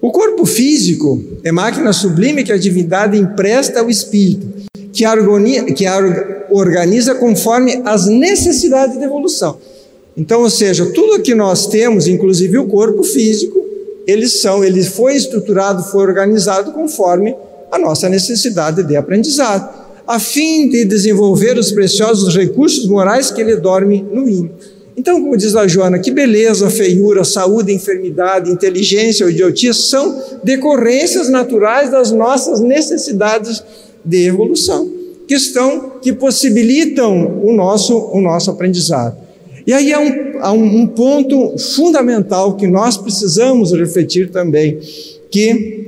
O 0.00 0.10
corpo 0.10 0.44
físico 0.44 1.22
é 1.42 1.50
máquina 1.50 1.92
sublime 1.92 2.44
que 2.44 2.52
a 2.52 2.58
divindade 2.58 3.18
empresta 3.18 3.80
ao 3.80 3.90
espírito, 3.90 4.46
que 4.92 5.04
a, 5.04 5.14
que 5.74 5.84
organiza 6.50 7.14
conforme 7.14 7.82
as 7.84 8.06
necessidades 8.06 8.98
de 8.98 9.04
evolução. 9.04 9.58
Então, 10.16 10.42
ou 10.42 10.50
seja, 10.50 10.86
tudo 10.86 11.22
que 11.22 11.34
nós 11.34 11.66
temos, 11.66 12.06
inclusive 12.06 12.56
o 12.58 12.66
corpo 12.66 13.02
físico, 13.02 13.64
eles 14.06 14.40
são, 14.40 14.64
ele 14.64 14.82
foi 14.84 15.16
estruturado, 15.16 15.82
foi 15.84 16.02
organizado 16.02 16.72
conforme 16.72 17.34
a 17.70 17.78
nossa 17.78 18.08
necessidade 18.08 18.82
de 18.82 18.96
aprendizado, 18.96 19.75
a 20.06 20.18
fim 20.18 20.68
de 20.68 20.84
desenvolver 20.84 21.58
os 21.58 21.72
preciosos 21.72 22.34
recursos 22.34 22.86
morais 22.86 23.30
que 23.30 23.40
ele 23.40 23.56
dorme 23.56 24.06
no 24.12 24.28
íntimo. 24.28 24.50
Então, 24.96 25.20
como 25.20 25.36
diz 25.36 25.54
a 25.54 25.66
Joana, 25.66 25.98
que 25.98 26.10
beleza, 26.10 26.70
feiura, 26.70 27.22
saúde, 27.22 27.72
enfermidade, 27.72 28.50
inteligência 28.50 29.26
ou 29.26 29.30
idiotia 29.30 29.74
são 29.74 30.22
decorrências 30.42 31.28
naturais 31.28 31.90
das 31.90 32.10
nossas 32.10 32.60
necessidades 32.60 33.62
de 34.02 34.26
evolução, 34.26 34.90
que 35.28 35.34
estão, 35.34 35.92
que 36.00 36.12
possibilitam 36.14 37.42
o 37.42 37.52
nosso, 37.52 37.94
o 37.94 38.20
nosso 38.22 38.50
aprendizado. 38.50 39.16
E 39.66 39.72
aí 39.72 39.92
há 39.92 40.00
um, 40.00 40.12
há 40.40 40.52
um 40.52 40.86
ponto 40.86 41.58
fundamental 41.58 42.56
que 42.56 42.66
nós 42.66 42.96
precisamos 42.96 43.72
refletir 43.72 44.30
também, 44.30 44.78
que 45.30 45.85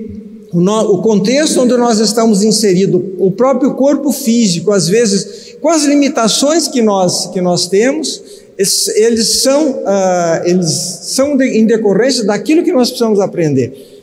o, 0.53 1.03
contexto 1.03 1.61
onde 1.61 1.77
nós 1.77 1.99
estamos 1.99 2.43
inseridos, 2.43 3.03
o 3.19 3.31
próprio 3.31 3.75
corpo 3.75 4.13
físico, 4.13 4.73
às 4.73 4.89
vezes, 4.89 5.57
com 5.61 5.69
as 5.69 5.85
limitações 5.85 6.69
que 6.69 6.81
nós, 6.81 7.27
que 7.27 7.41
nós 7.41 7.67
temos, 7.67 8.23
eles 8.97 9.43
são, 9.43 9.71
uh, 9.71 10.45
eles 10.45 10.71
são 11.03 11.37
de, 11.37 11.45
em 11.45 11.67
decorrência 11.67 12.25
daquilo 12.25 12.63
que 12.63 12.73
nós 12.73 12.89
precisamos 12.89 13.21
aprender 13.21 13.99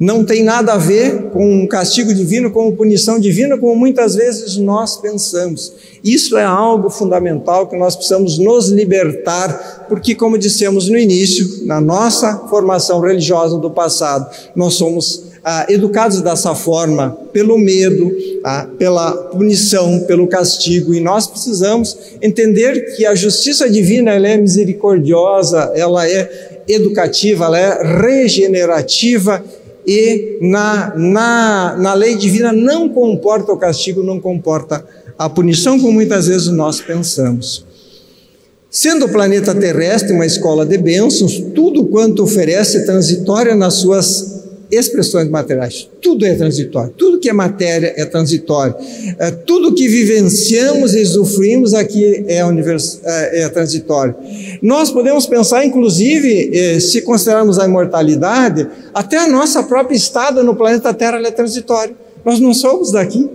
não 0.00 0.24
tem 0.24 0.42
nada 0.42 0.72
a 0.72 0.78
ver 0.78 1.24
com 1.24 1.44
um 1.44 1.66
castigo 1.66 2.14
divino, 2.14 2.50
com 2.50 2.74
punição 2.74 3.20
divina, 3.20 3.58
como 3.58 3.76
muitas 3.76 4.14
vezes 4.14 4.56
nós 4.56 4.96
pensamos. 4.96 5.74
Isso 6.02 6.38
é 6.38 6.44
algo 6.44 6.88
fundamental 6.88 7.66
que 7.66 7.76
nós 7.76 7.94
precisamos 7.94 8.38
nos 8.38 8.70
libertar, 8.70 9.84
porque, 9.90 10.14
como 10.14 10.38
dissemos 10.38 10.88
no 10.88 10.96
início, 10.96 11.66
na 11.66 11.82
nossa 11.82 12.46
formação 12.48 12.98
religiosa 13.00 13.58
do 13.58 13.70
passado, 13.70 14.26
nós 14.56 14.72
somos 14.72 15.24
ah, 15.44 15.66
educados 15.68 16.20
dessa 16.20 16.54
forma, 16.54 17.16
pelo 17.32 17.58
medo, 17.58 18.10
ah, 18.44 18.66
pela 18.78 19.12
punição, 19.12 20.00
pelo 20.00 20.26
castigo, 20.26 20.94
e 20.94 21.00
nós 21.00 21.26
precisamos 21.26 21.96
entender 22.20 22.96
que 22.96 23.06
a 23.06 23.14
justiça 23.14 23.68
divina 23.68 24.12
ela 24.12 24.28
é 24.28 24.36
misericordiosa, 24.36 25.72
ela 25.74 26.08
é 26.08 26.62
educativa, 26.68 27.46
ela 27.46 27.58
é 27.58 28.00
regenerativa 28.00 29.42
e 29.86 30.38
na, 30.40 30.94
na, 30.96 31.76
na 31.78 31.94
lei 31.94 32.14
divina 32.14 32.52
não 32.52 32.88
comporta 32.88 33.52
o 33.52 33.56
castigo, 33.56 34.02
não 34.02 34.20
comporta 34.20 34.84
a 35.18 35.28
punição, 35.28 35.78
como 35.78 35.92
muitas 35.92 36.26
vezes 36.26 36.48
nós 36.48 36.80
pensamos. 36.80 37.64
Sendo 38.70 39.06
o 39.06 39.08
planeta 39.08 39.52
terrestre 39.52 40.12
uma 40.12 40.24
escola 40.24 40.64
de 40.64 40.78
bênçãos, 40.78 41.42
tudo 41.54 41.86
quanto 41.86 42.22
oferece 42.22 42.76
é 42.76 42.84
transitório 42.84 43.56
nas 43.56 43.74
suas 43.74 44.29
expressões 44.70 45.28
materiais. 45.28 45.88
Tudo 46.00 46.24
é 46.24 46.34
transitório, 46.34 46.92
tudo 46.96 47.18
que 47.18 47.28
é 47.28 47.32
matéria 47.32 47.92
é 47.96 48.04
transitório. 48.04 48.74
É, 49.18 49.30
tudo 49.30 49.74
que 49.74 49.88
vivenciamos 49.88 50.94
e 50.94 51.02
usufruímos 51.02 51.74
aqui 51.74 52.24
é, 52.26 52.40
é, 52.40 53.42
é 53.42 53.48
transitório. 53.48 54.14
Nós 54.62 54.90
podemos 54.90 55.26
pensar, 55.26 55.64
inclusive, 55.64 56.50
eh, 56.52 56.80
se 56.80 57.02
considerarmos 57.02 57.58
a 57.58 57.64
imortalidade, 57.64 58.68
até 58.94 59.16
a 59.16 59.28
nossa 59.28 59.62
própria 59.62 59.96
estada 59.96 60.42
no 60.42 60.54
planeta 60.54 60.92
Terra 60.92 61.20
é 61.26 61.30
transitória. 61.30 61.94
Nós 62.24 62.38
não 62.38 62.52
somos 62.52 62.92
daqui. 62.92 63.28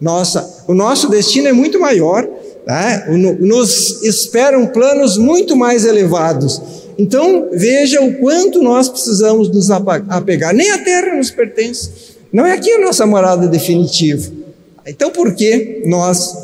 Nossa, 0.00 0.64
o 0.68 0.74
nosso 0.74 1.08
destino 1.08 1.48
é 1.48 1.52
muito 1.52 1.80
maior. 1.80 2.28
Né? 2.66 3.06
Nos 3.40 4.02
esperam 4.02 4.66
planos 4.66 5.18
muito 5.18 5.56
mais 5.56 5.84
elevados. 5.84 6.60
Então, 6.98 7.48
veja 7.52 8.00
o 8.00 8.14
quanto 8.18 8.62
nós 8.62 8.88
precisamos 8.88 9.48
nos 9.48 9.70
apegar. 9.70 10.54
Nem 10.54 10.70
a 10.70 10.78
terra 10.78 11.16
nos 11.16 11.30
pertence. 11.30 11.90
Não 12.32 12.46
é 12.46 12.52
aqui 12.52 12.70
a 12.72 12.80
nossa 12.80 13.06
morada 13.06 13.46
definitiva. 13.46 14.30
Então, 14.86 15.10
por 15.10 15.34
que 15.34 15.82
nós 15.86 16.34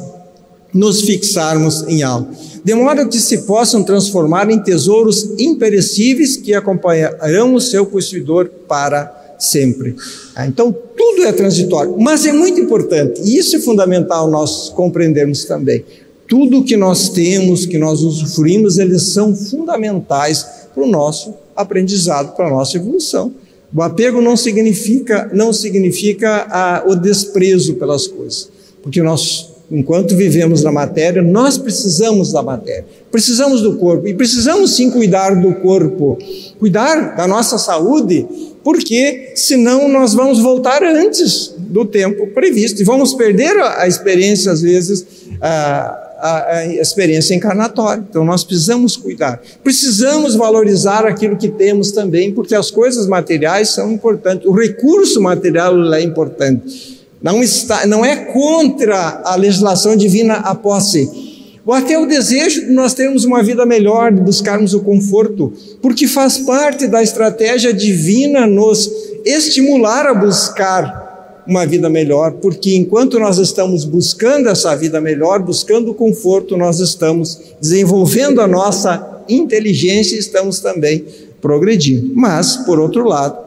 nos 0.72 1.02
fixarmos 1.02 1.84
em 1.88 2.02
algo? 2.02 2.28
De 2.64 2.74
modo 2.74 3.08
que 3.08 3.18
se 3.18 3.38
possam 3.38 3.82
transformar 3.82 4.50
em 4.50 4.62
tesouros 4.62 5.30
imperecíveis 5.38 6.36
que 6.36 6.54
acompanharão 6.54 7.54
o 7.54 7.60
seu 7.60 7.86
possuidor 7.86 8.48
para 8.68 9.36
sempre. 9.38 9.94
Ah, 10.34 10.46
então, 10.46 10.74
tudo 10.96 11.24
é 11.24 11.32
transitório, 11.32 11.96
mas 11.98 12.26
é 12.26 12.32
muito 12.32 12.60
importante, 12.60 13.20
e 13.24 13.38
isso 13.38 13.56
é 13.56 13.60
fundamental 13.60 14.28
nós 14.28 14.68
compreendermos 14.70 15.44
também. 15.44 15.84
Tudo 16.28 16.62
que 16.62 16.76
nós 16.76 17.08
temos, 17.08 17.64
que 17.64 17.78
nós 17.78 18.02
usufruímos, 18.02 18.76
eles 18.76 19.14
são 19.14 19.34
fundamentais 19.34 20.46
para 20.74 20.84
o 20.84 20.86
nosso 20.86 21.34
aprendizado, 21.56 22.36
para 22.36 22.46
a 22.46 22.50
nossa 22.50 22.76
evolução. 22.76 23.32
O 23.74 23.82
apego 23.82 24.20
não 24.20 24.36
significa, 24.36 25.30
não 25.32 25.52
significa 25.52 26.46
a, 26.50 26.84
o 26.86 26.94
desprezo 26.94 27.74
pelas 27.74 28.06
coisas, 28.06 28.48
porque 28.82 29.02
nós, 29.02 29.50
enquanto 29.70 30.16
vivemos 30.16 30.62
na 30.62 30.72
matéria, 30.72 31.22
nós 31.22 31.58
precisamos 31.58 32.32
da 32.32 32.42
matéria, 32.42 32.86
precisamos 33.10 33.60
do 33.60 33.76
corpo 33.76 34.06
e 34.06 34.14
precisamos 34.14 34.76
sim 34.76 34.90
cuidar 34.90 35.34
do 35.34 35.54
corpo, 35.56 36.18
cuidar 36.58 37.16
da 37.16 37.26
nossa 37.26 37.58
saúde, 37.58 38.26
porque 38.62 39.32
senão 39.34 39.88
nós 39.88 40.14
vamos 40.14 40.40
voltar 40.40 40.82
antes 40.82 41.54
do 41.58 41.84
tempo 41.84 42.26
previsto 42.28 42.80
e 42.80 42.84
vamos 42.84 43.14
perder 43.14 43.58
a, 43.58 43.82
a 43.82 43.88
experiência 43.88 44.52
às 44.52 44.62
vezes. 44.62 45.06
Ah, 45.40 46.07
a, 46.18 46.56
a 46.56 46.66
experiência 46.66 47.34
encarnatória. 47.34 48.04
Então 48.08 48.24
nós 48.24 48.44
precisamos 48.44 48.96
cuidar. 48.96 49.40
Precisamos 49.62 50.34
valorizar 50.34 51.06
aquilo 51.06 51.36
que 51.36 51.48
temos 51.48 51.92
também, 51.92 52.32
porque 52.32 52.54
as 52.54 52.70
coisas 52.70 53.06
materiais 53.06 53.70
são 53.70 53.92
importantes. 53.92 54.46
O 54.46 54.52
recurso 54.52 55.20
material 55.20 55.94
é 55.94 56.02
importante. 56.02 56.98
Não, 57.22 57.42
está, 57.42 57.86
não 57.86 58.04
é 58.04 58.16
contra 58.16 59.22
a 59.24 59.34
legislação 59.34 59.96
divina 59.96 60.34
a 60.34 60.54
posse, 60.54 61.26
ou 61.66 61.74
até 61.74 61.98
o 61.98 62.06
desejo 62.06 62.66
de 62.66 62.72
nós 62.72 62.94
termos 62.94 63.24
uma 63.24 63.42
vida 63.42 63.66
melhor, 63.66 64.12
de 64.12 64.20
buscarmos 64.20 64.72
o 64.72 64.80
conforto, 64.80 65.52
porque 65.82 66.06
faz 66.06 66.38
parte 66.38 66.86
da 66.86 67.02
estratégia 67.02 67.74
divina 67.74 68.46
nos 68.46 68.90
estimular 69.24 70.06
a 70.06 70.14
buscar 70.14 71.07
uma 71.48 71.64
vida 71.64 71.88
melhor, 71.88 72.32
porque 72.32 72.76
enquanto 72.76 73.18
nós 73.18 73.38
estamos 73.38 73.82
buscando 73.86 74.50
essa 74.50 74.76
vida 74.76 75.00
melhor, 75.00 75.40
buscando 75.40 75.92
o 75.92 75.94
conforto, 75.94 76.58
nós 76.58 76.78
estamos 76.78 77.40
desenvolvendo 77.58 78.42
a 78.42 78.46
nossa 78.46 79.24
inteligência 79.26 80.14
e 80.14 80.18
estamos 80.18 80.60
também 80.60 81.06
progredindo. 81.40 82.12
Mas, 82.14 82.58
por 82.58 82.78
outro 82.78 83.08
lado, 83.08 83.38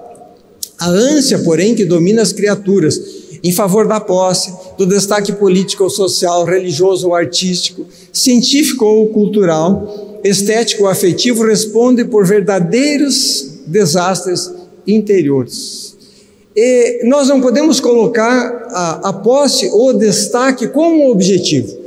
a 0.79 0.89
ânsia, 0.89 1.38
porém, 1.39 1.75
que 1.75 1.86
domina 1.86 2.24
as 2.24 2.34
criaturas 2.34 3.00
em 3.43 3.51
favor 3.51 3.88
da 3.88 4.00
posse, 4.00 4.51
do 4.79 4.86
destaque 4.88 5.31
político 5.34 5.84
ou 5.84 5.89
social, 5.89 6.43
religioso 6.43 7.10
ou 7.10 7.15
artístico, 7.15 7.86
científico 8.12 8.84
ou 8.84 9.10
cultural, 9.10 10.20
estético 10.24 10.84
ou 10.84 10.89
afetivo, 10.89 11.46
responde 11.46 12.03
por 12.03 12.25
verdadeiros 12.25 13.60
desastres 13.67 14.51
interiores 14.88 15.91
E 16.55 17.01
nós 17.05 17.27
não 17.29 17.39
podemos 17.39 17.79
colocar 17.79 18.67
a, 18.70 19.10
a 19.10 19.13
posse 19.13 19.70
ou 19.70 19.93
destaque 19.93 20.67
como 20.67 21.10
objetivo. 21.10 21.81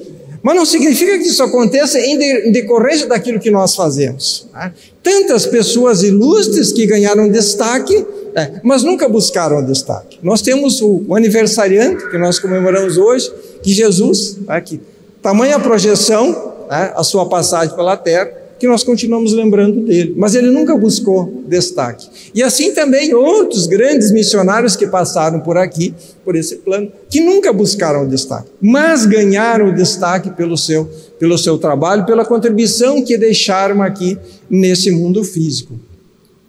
Mas 0.44 0.56
não 0.56 0.66
significa 0.66 1.18
que 1.18 1.24
isso 1.24 1.42
aconteça 1.42 1.98
em, 1.98 2.18
de, 2.18 2.48
em 2.48 2.52
decorrência 2.52 3.06
daquilo 3.06 3.40
que 3.40 3.50
nós 3.50 3.74
fazemos. 3.74 4.46
Né? 4.52 4.72
Tantas 5.02 5.46
pessoas 5.46 6.02
ilustres 6.02 6.70
que 6.70 6.86
ganharam 6.86 7.30
destaque, 7.30 8.06
é, 8.34 8.60
mas 8.62 8.82
nunca 8.82 9.08
buscaram 9.08 9.64
destaque. 9.64 10.18
Nós 10.22 10.42
temos 10.42 10.82
o, 10.82 11.02
o, 11.08 11.16
aniversariante 11.16 12.10
que 12.10 12.18
nós 12.18 12.38
comemoramos 12.38 12.98
hoje, 12.98 13.32
que 13.62 13.72
Jesus, 13.72 14.36
né, 14.46 14.60
que 14.60 14.80
tamanha 15.22 15.58
projeção, 15.58 16.52
né, 16.70 16.92
a 16.94 17.02
sua 17.02 17.26
passagem 17.26 17.74
pela 17.74 17.96
terra, 17.96 18.30
que 18.58 18.68
nós 18.68 18.82
continuamos 18.82 19.32
lembrando 19.32 19.80
dele, 19.80 20.14
mas 20.16 20.34
ele 20.34 20.50
nunca 20.50 20.76
buscou 20.76 21.44
destaque. 21.48 22.08
E 22.34 22.42
assim 22.42 22.72
também 22.72 23.14
outros 23.14 23.66
grandes 23.66 24.10
missionários 24.10 24.76
que 24.76 24.86
passaram 24.86 25.40
por 25.40 25.56
aqui, 25.56 25.94
por 26.24 26.36
esse 26.36 26.56
plano, 26.56 26.90
que 27.10 27.20
nunca 27.20 27.52
buscaram 27.52 28.06
destaque, 28.08 28.48
mas 28.60 29.06
ganharam 29.06 29.74
destaque 29.74 30.30
pelo 30.30 30.56
seu, 30.56 30.88
pelo 31.18 31.36
seu 31.36 31.58
trabalho, 31.58 32.06
pela 32.06 32.24
contribuição 32.24 33.02
que 33.02 33.18
deixaram 33.18 33.82
aqui 33.82 34.18
nesse 34.48 34.90
mundo 34.90 35.24
físico. 35.24 35.74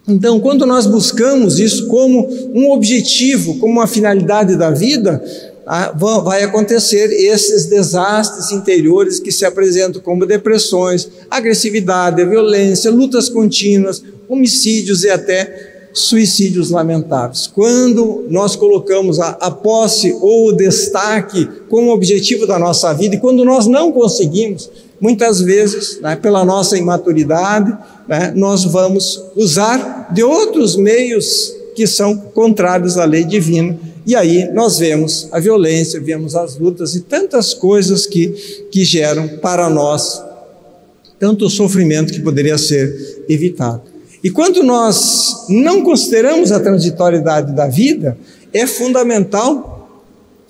Então, 0.07 0.39
quando 0.39 0.67
nós 0.67 0.85
buscamos 0.85 1.59
isso 1.59 1.87
como 1.87 2.27
um 2.53 2.69
objetivo, 2.71 3.57
como 3.57 3.73
uma 3.73 3.87
finalidade 3.87 4.55
da 4.55 4.69
vida, 4.69 5.23
vai 5.65 6.43
acontecer 6.43 7.11
esses 7.11 7.65
desastres 7.65 8.51
interiores 8.51 9.19
que 9.19 9.31
se 9.31 9.45
apresentam 9.45 9.99
como 9.99 10.25
depressões, 10.25 11.09
agressividade, 11.29 12.23
violência, 12.23 12.91
lutas 12.91 13.29
contínuas, 13.29 14.03
homicídios 14.29 15.03
e 15.03 15.09
até 15.09 15.89
suicídios 15.91 16.69
lamentáveis. 16.69 17.47
Quando 17.47 18.25
nós 18.29 18.55
colocamos 18.55 19.19
a, 19.19 19.29
a 19.29 19.49
posse 19.49 20.15
ou 20.21 20.49
o 20.49 20.51
destaque 20.51 21.47
como 21.69 21.91
objetivo 21.91 22.45
da 22.45 22.59
nossa 22.59 22.93
vida 22.93 23.15
e 23.15 23.19
quando 23.19 23.43
nós 23.43 23.65
não 23.65 23.91
conseguimos, 23.91 24.69
muitas 24.99 25.41
vezes, 25.41 25.99
né, 26.01 26.15
pela 26.15 26.45
nossa 26.45 26.77
imaturidade, 26.77 27.75
né, 28.07 28.33
nós 28.35 28.65
vamos 28.65 29.23
usar 29.35 30.09
de 30.13 30.21
outros 30.21 30.75
meios 30.75 31.53
que 31.75 31.87
são 31.87 32.15
contrários 32.17 32.97
à 32.97 33.05
lei 33.05 33.23
divina 33.23 33.94
e 34.05 34.15
aí 34.15 34.51
nós 34.53 34.77
vemos 34.77 35.27
a 35.31 35.39
violência, 35.39 35.99
vemos 35.99 36.35
as 36.35 36.57
lutas 36.57 36.95
e 36.95 37.01
tantas 37.01 37.53
coisas 37.53 38.05
que, 38.05 38.27
que 38.71 38.85
geram 38.85 39.27
para 39.39 39.69
nós 39.69 40.21
tanto 41.19 41.49
sofrimento 41.49 42.13
que 42.13 42.19
poderia 42.19 42.57
ser 42.57 43.23
evitado. 43.27 43.81
E 44.23 44.29
quando 44.29 44.63
nós 44.63 45.45
não 45.49 45.81
consideramos 45.81 46.51
a 46.51 46.59
transitoriedade 46.59 47.53
da 47.53 47.67
vida, 47.67 48.17
é 48.53 48.67
fundamental, 48.67 49.89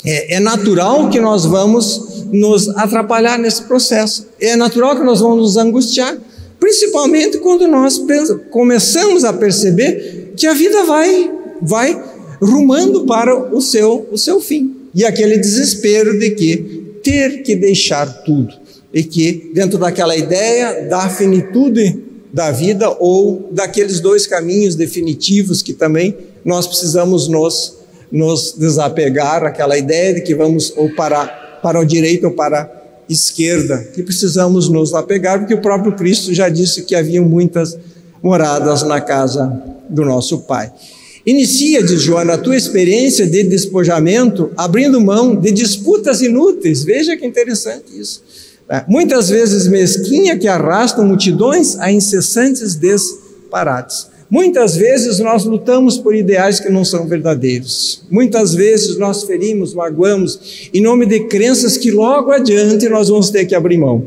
é, 0.03 0.35
é 0.35 0.39
natural 0.39 1.09
que 1.09 1.19
nós 1.19 1.45
vamos 1.45 2.25
nos 2.31 2.69
atrapalhar 2.69 3.37
nesse 3.37 3.63
processo, 3.63 4.27
é 4.39 4.55
natural 4.55 4.95
que 4.95 5.03
nós 5.03 5.19
vamos 5.19 5.37
nos 5.37 5.57
angustiar, 5.57 6.17
principalmente 6.59 7.37
quando 7.37 7.67
nós 7.67 8.01
começamos 8.49 9.23
a 9.23 9.31
perceber 9.31 10.33
que 10.35 10.47
a 10.47 10.53
vida 10.53 10.83
vai, 10.83 11.31
vai 11.61 12.14
rumando 12.41 13.05
para 13.05 13.35
o 13.53 13.61
seu, 13.61 14.07
o 14.11 14.17
seu 14.17 14.39
fim. 14.39 14.75
E 14.93 15.03
aquele 15.03 15.37
desespero 15.37 16.17
de 16.19 16.31
que 16.31 16.57
ter 17.03 17.43
que 17.43 17.55
deixar 17.55 18.23
tudo. 18.23 18.53
E 18.93 19.03
que, 19.03 19.51
dentro 19.53 19.77
daquela 19.77 20.15
ideia 20.15 20.87
da 20.87 21.09
finitude 21.09 22.03
da 22.35 22.51
vida 22.51 22.89
ou 22.99 23.49
daqueles 23.51 24.01
dois 24.01 24.27
caminhos 24.27 24.75
definitivos 24.75 25.61
que 25.61 25.73
também 25.73 26.17
nós 26.43 26.67
precisamos 26.67 27.29
nos, 27.29 27.77
nos 28.11 28.55
desapegar, 28.57 29.43
aquela 29.43 29.77
ideia 29.77 30.15
de 30.15 30.21
que 30.21 30.35
vamos 30.35 30.73
ou 30.75 30.93
para, 30.95 31.27
para 31.63 31.79
o 31.79 31.85
direito 31.85 32.25
ou 32.25 32.31
para 32.33 32.63
a 32.63 32.69
esquerda, 33.07 33.77
que 33.93 34.03
precisamos 34.03 34.67
nos 34.67 34.93
apegar, 34.93 35.39
porque 35.39 35.53
o 35.53 35.61
próprio 35.61 35.93
Cristo 35.93 36.33
já 36.33 36.49
disse 36.49 36.83
que 36.83 36.93
havia 36.93 37.21
muitas 37.21 37.77
moradas 38.21 38.83
na 38.83 38.99
casa 38.99 39.61
do 39.89 40.03
nosso 40.03 40.39
Pai. 40.39 40.71
Inicia, 41.25 41.81
diz 41.81 42.01
Joana, 42.01 42.33
a 42.33 42.37
tua 42.37 42.55
experiência 42.55 43.25
de 43.25 43.43
despojamento 43.43 44.51
abrindo 44.55 45.01
mão 45.01 45.35
de 45.35 45.51
disputas 45.51 46.21
inúteis. 46.21 46.83
Veja 46.83 47.17
que 47.17 47.25
interessante 47.25 47.99
isso. 47.99 48.23
É, 48.69 48.83
muitas 48.87 49.29
vezes 49.29 49.67
mesquinha 49.67 50.37
que 50.37 50.47
arrastam 50.47 51.05
multidões 51.05 51.79
a 51.79 51.91
incessantes 51.91 52.75
disparates. 52.75 54.07
Muitas 54.29 54.75
vezes 54.75 55.19
nós 55.19 55.45
lutamos 55.45 55.97
por 55.97 56.15
ideais 56.15 56.59
que 56.59 56.69
não 56.69 56.83
são 56.83 57.07
verdadeiros. 57.07 58.03
Muitas 58.09 58.53
vezes 58.55 58.97
nós 58.97 59.23
ferimos, 59.23 59.73
magoamos, 59.73 60.69
em 60.73 60.81
nome 60.81 61.05
de 61.05 61.21
crenças 61.21 61.77
que 61.77 61.91
logo 61.91 62.31
adiante 62.31 62.89
nós 62.89 63.09
vamos 63.09 63.29
ter 63.29 63.45
que 63.45 63.53
abrir 63.53 63.77
mão. 63.77 64.03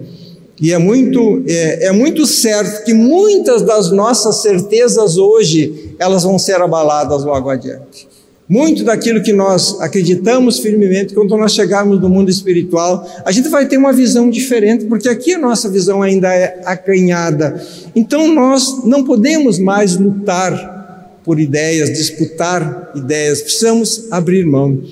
E 0.61 0.73
é 0.73 0.79
muito, 0.79 1.45
é, 1.47 1.87
é, 1.87 1.93
muito 1.93 2.27
certo 2.27 2.85
que 2.85 2.93
muitas 2.93 3.63
das 3.63 3.93
nossas 3.93 4.43
certezas 4.43 5.17
hoje, 5.17 5.88
elas 5.99 6.23
vão 6.23 6.39
ser 6.39 6.61
abaladas 6.61 7.25
logo 7.25 7.51
adiante. 7.51 8.09
Muito 8.49 8.83
daquilo 8.83 9.23
que 9.23 9.33
nós 9.33 9.79
acreditamos 9.79 10.59
firmemente, 10.59 11.15
quando 11.15 11.37
nós 11.37 11.53
chegarmos 11.53 12.01
no 12.01 12.09
mundo 12.09 12.31
espiritual, 12.31 13.07
a 13.23 13.31
gente 13.31 13.51
vai 13.51 13.67
ter 13.67 13.77
uma 13.77 13.93
visão 13.93 14.31
diferente, 14.31 14.87
porque 14.87 15.07
aqui 15.07 15.35
a 15.35 15.39
nossa 15.39 15.69
visão 15.69 16.01
ainda 16.01 16.33
é 16.33 16.63
acanhada. 16.65 17.63
Então 17.95 18.33
nós 18.33 18.85
não 18.85 19.05
podemos 19.05 19.59
mais 19.59 19.97
lutar 19.97 21.21
por 21.23 21.39
ideias, 21.39 21.93
disputar 21.93 22.91
ideias, 22.95 23.43
precisamos 23.43 24.11
abrir 24.11 24.47
mão. 24.47 24.83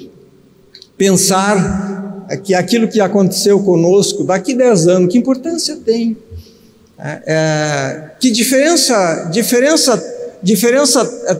Pensar 0.98 2.26
que 2.44 2.52
aquilo 2.52 2.88
que 2.88 3.00
aconteceu 3.00 3.60
conosco 3.60 4.22
daqui 4.22 4.54
10 4.54 4.86
anos, 4.86 5.12
que 5.12 5.16
importância 5.16 5.76
tem? 5.76 6.14
É, 6.98 7.22
é, 7.26 8.10
que 8.20 8.30
diferença, 8.30 9.30
diferença, 9.32 9.96
diferença 10.42 11.02
é, 11.26 11.34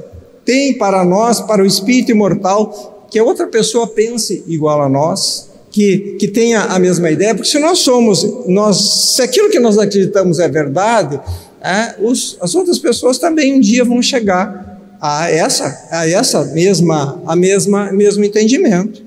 tem 0.45 0.79
para 0.79 1.05
nós, 1.05 1.41
para 1.41 1.63
o 1.63 1.67
espírito 1.67 2.13
imortal, 2.13 3.07
que 3.11 3.19
a 3.19 3.25
outra 3.25 3.47
pessoa 3.47 3.87
pense 3.87 4.45
igual 4.47 4.83
a 4.83 4.89
nós, 4.89 5.49
que, 5.71 6.17
que 6.19 6.29
tenha 6.29 6.63
a 6.63 6.79
mesma 6.79 7.11
ideia, 7.11 7.35
porque 7.35 7.51
se 7.51 7.59
nós 7.59 7.81
somos, 7.81 8.25
nós, 8.47 9.15
se 9.15 9.23
aquilo 9.23 9.51
que 9.51 9.59
nós 9.59 9.77
acreditamos 9.77 10.39
é 10.39 10.49
verdade, 10.49 11.21
é, 11.61 11.97
os, 12.01 12.39
as 12.41 12.55
outras 12.55 12.79
pessoas 12.79 13.19
também 13.19 13.55
um 13.55 13.61
dia 13.61 13.85
vão 13.85 14.01
chegar 14.01 14.81
a 15.01 15.31
essa, 15.31 15.89
a 15.91 16.09
essa 16.09 16.45
mesma, 16.47 17.21
a 17.27 17.37
mesma, 17.37 17.93
mesmo 17.93 18.25
entendimento. 18.25 19.05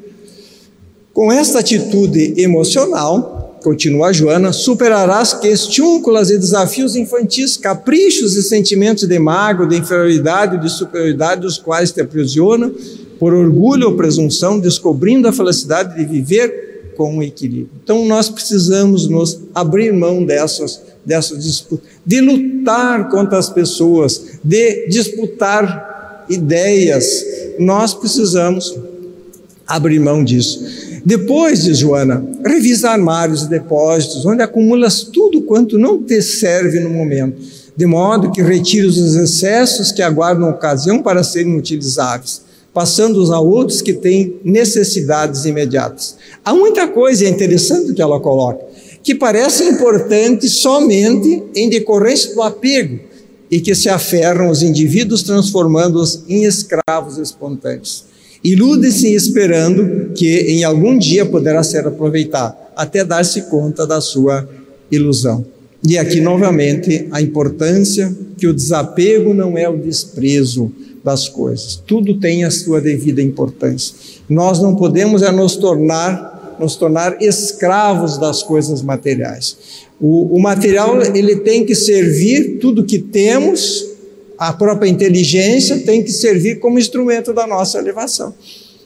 Com 1.13 1.31
esta 1.31 1.59
atitude 1.59 2.35
emocional, 2.37 3.38
continua 3.63 4.13
Joana, 4.13 4.51
superarás 4.53 5.33
questiúnculas 5.33 6.29
e 6.29 6.37
desafios 6.37 6.95
infantis, 6.95 7.57
caprichos 7.57 8.35
e 8.35 8.43
sentimentos 8.43 9.07
de 9.07 9.19
mago, 9.19 9.67
de 9.67 9.77
inferioridade 9.77 10.55
e 10.55 10.59
de 10.59 10.69
superioridade, 10.69 11.41
dos 11.41 11.57
quais 11.57 11.91
te 11.91 12.01
aprisiona, 12.01 12.71
por 13.19 13.33
orgulho 13.33 13.89
ou 13.89 13.95
presunção, 13.95 14.59
descobrindo 14.59 15.27
a 15.27 15.33
felicidade 15.33 15.97
de 15.97 16.05
viver 16.05 16.93
com 16.95 17.21
equilíbrio. 17.21 17.69
Então 17.83 18.05
nós 18.05 18.29
precisamos 18.29 19.07
nos 19.07 19.39
abrir 19.53 19.93
mão 19.93 20.23
dessas, 20.23 20.81
dessas 21.05 21.43
disputas, 21.43 21.87
de 22.05 22.21
lutar 22.21 23.09
contra 23.09 23.37
as 23.37 23.49
pessoas, 23.49 24.39
de 24.43 24.87
disputar 24.87 26.25
ideias. 26.29 27.25
Nós 27.57 27.93
precisamos 27.93 28.75
abrir 29.69 29.99
mão 29.99 30.23
disso. 30.23 30.65
Depois, 31.05 31.63
diz 31.63 31.77
Joana, 31.77 32.27
revisa 32.43 32.89
armários 32.89 33.43
e 33.43 33.49
depósitos, 33.49 34.25
onde 34.25 34.41
acumulas 34.41 35.03
tudo 35.03 35.43
quanto 35.43 35.77
não 35.77 36.01
te 36.01 36.21
serve 36.23 36.79
no 36.79 36.89
momento, 36.89 37.39
de 37.77 37.85
modo 37.85 38.31
que 38.31 38.41
retires 38.41 38.97
os 38.97 39.15
excessos 39.15 39.91
que 39.91 40.01
aguardam 40.01 40.49
ocasião 40.49 41.03
para 41.03 41.23
serem 41.23 41.55
utilizáveis, 41.55 42.41
passando-os 42.73 43.29
a 43.29 43.39
outros 43.39 43.81
que 43.81 43.93
têm 43.93 44.37
necessidades 44.43 45.45
imediatas. 45.45 46.17
Há 46.43 46.53
muita 46.53 46.87
coisa 46.87 47.27
interessante 47.27 47.93
que 47.93 48.01
ela 48.01 48.19
coloca, 48.19 48.65
que 49.03 49.13
parece 49.13 49.63
importante 49.63 50.49
somente 50.49 51.43
em 51.55 51.69
decorrência 51.69 52.33
do 52.33 52.41
apego 52.41 52.99
e 53.51 53.59
que 53.61 53.73
se 53.75 53.87
aferram 53.87 54.49
os 54.49 54.61
indivíduos, 54.63 55.23
transformando-os 55.23 56.23
em 56.27 56.43
escravos 56.43 57.17
espontâneos. 57.17 58.08
Ilude-se 58.43 59.13
esperando 59.13 60.11
que 60.13 60.41
em 60.51 60.63
algum 60.63 60.97
dia 60.97 61.25
poderá 61.25 61.61
ser 61.61 61.85
aproveitado, 61.85 62.55
até 62.75 63.03
dar-se 63.03 63.43
conta 63.43 63.85
da 63.85 63.99
sua 63.99 64.47
ilusão. 64.91 65.45
E 65.87 65.97
aqui 65.97 66.19
novamente 66.19 67.07
a 67.11 67.21
importância 67.21 68.13
que 68.37 68.47
o 68.47 68.53
desapego 68.53 69.33
não 69.33 69.57
é 69.57 69.67
o 69.67 69.77
desprezo 69.77 70.71
das 71.03 71.27
coisas. 71.27 71.75
Tudo 71.75 72.19
tem 72.19 72.43
a 72.43 72.51
sua 72.51 72.81
devida 72.81 73.21
importância. 73.21 73.95
Nós 74.29 74.61
não 74.61 74.75
podemos 74.75 75.21
é 75.21 75.31
nos 75.31 75.55
tornar 75.55 76.29
nos 76.59 76.75
tornar 76.75 77.21
escravos 77.21 78.17
das 78.17 78.43
coisas 78.43 78.81
materiais. 78.81 79.55
O, 79.99 80.35
o 80.35 80.41
material 80.41 81.01
ele 81.15 81.37
tem 81.37 81.65
que 81.65 81.73
servir 81.73 82.57
tudo 82.59 82.83
que 82.83 82.99
temos 82.99 83.88
a 84.39 84.53
própria 84.53 84.89
inteligência 84.89 85.79
tem 85.79 86.01
que 86.01 86.13
servir 86.13 86.59
como 86.59 86.79
instrumento 86.79 87.33
da 87.33 87.45
nossa 87.45 87.77
elevação. 87.77 88.33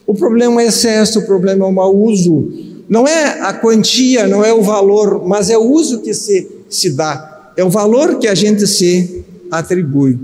O 0.04 0.12
problema 0.12 0.60
é 0.60 0.66
excesso, 0.66 1.20
o 1.20 1.26
problema 1.26 1.64
é 1.64 1.68
o 1.68 1.72
mau 1.72 1.96
uso. 1.96 2.52
Não 2.88 3.06
é 3.06 3.40
a 3.40 3.52
quantia, 3.52 4.26
não 4.26 4.44
é 4.44 4.52
o 4.52 4.62
valor, 4.62 5.24
mas 5.24 5.48
é 5.48 5.56
o 5.56 5.62
uso 5.62 6.00
que 6.00 6.12
se, 6.12 6.48
se 6.68 6.90
dá, 6.90 7.52
é 7.56 7.62
o 7.62 7.70
valor 7.70 8.18
que 8.18 8.26
a 8.26 8.34
gente 8.34 8.66
se 8.66 9.24
atribui. 9.48 10.18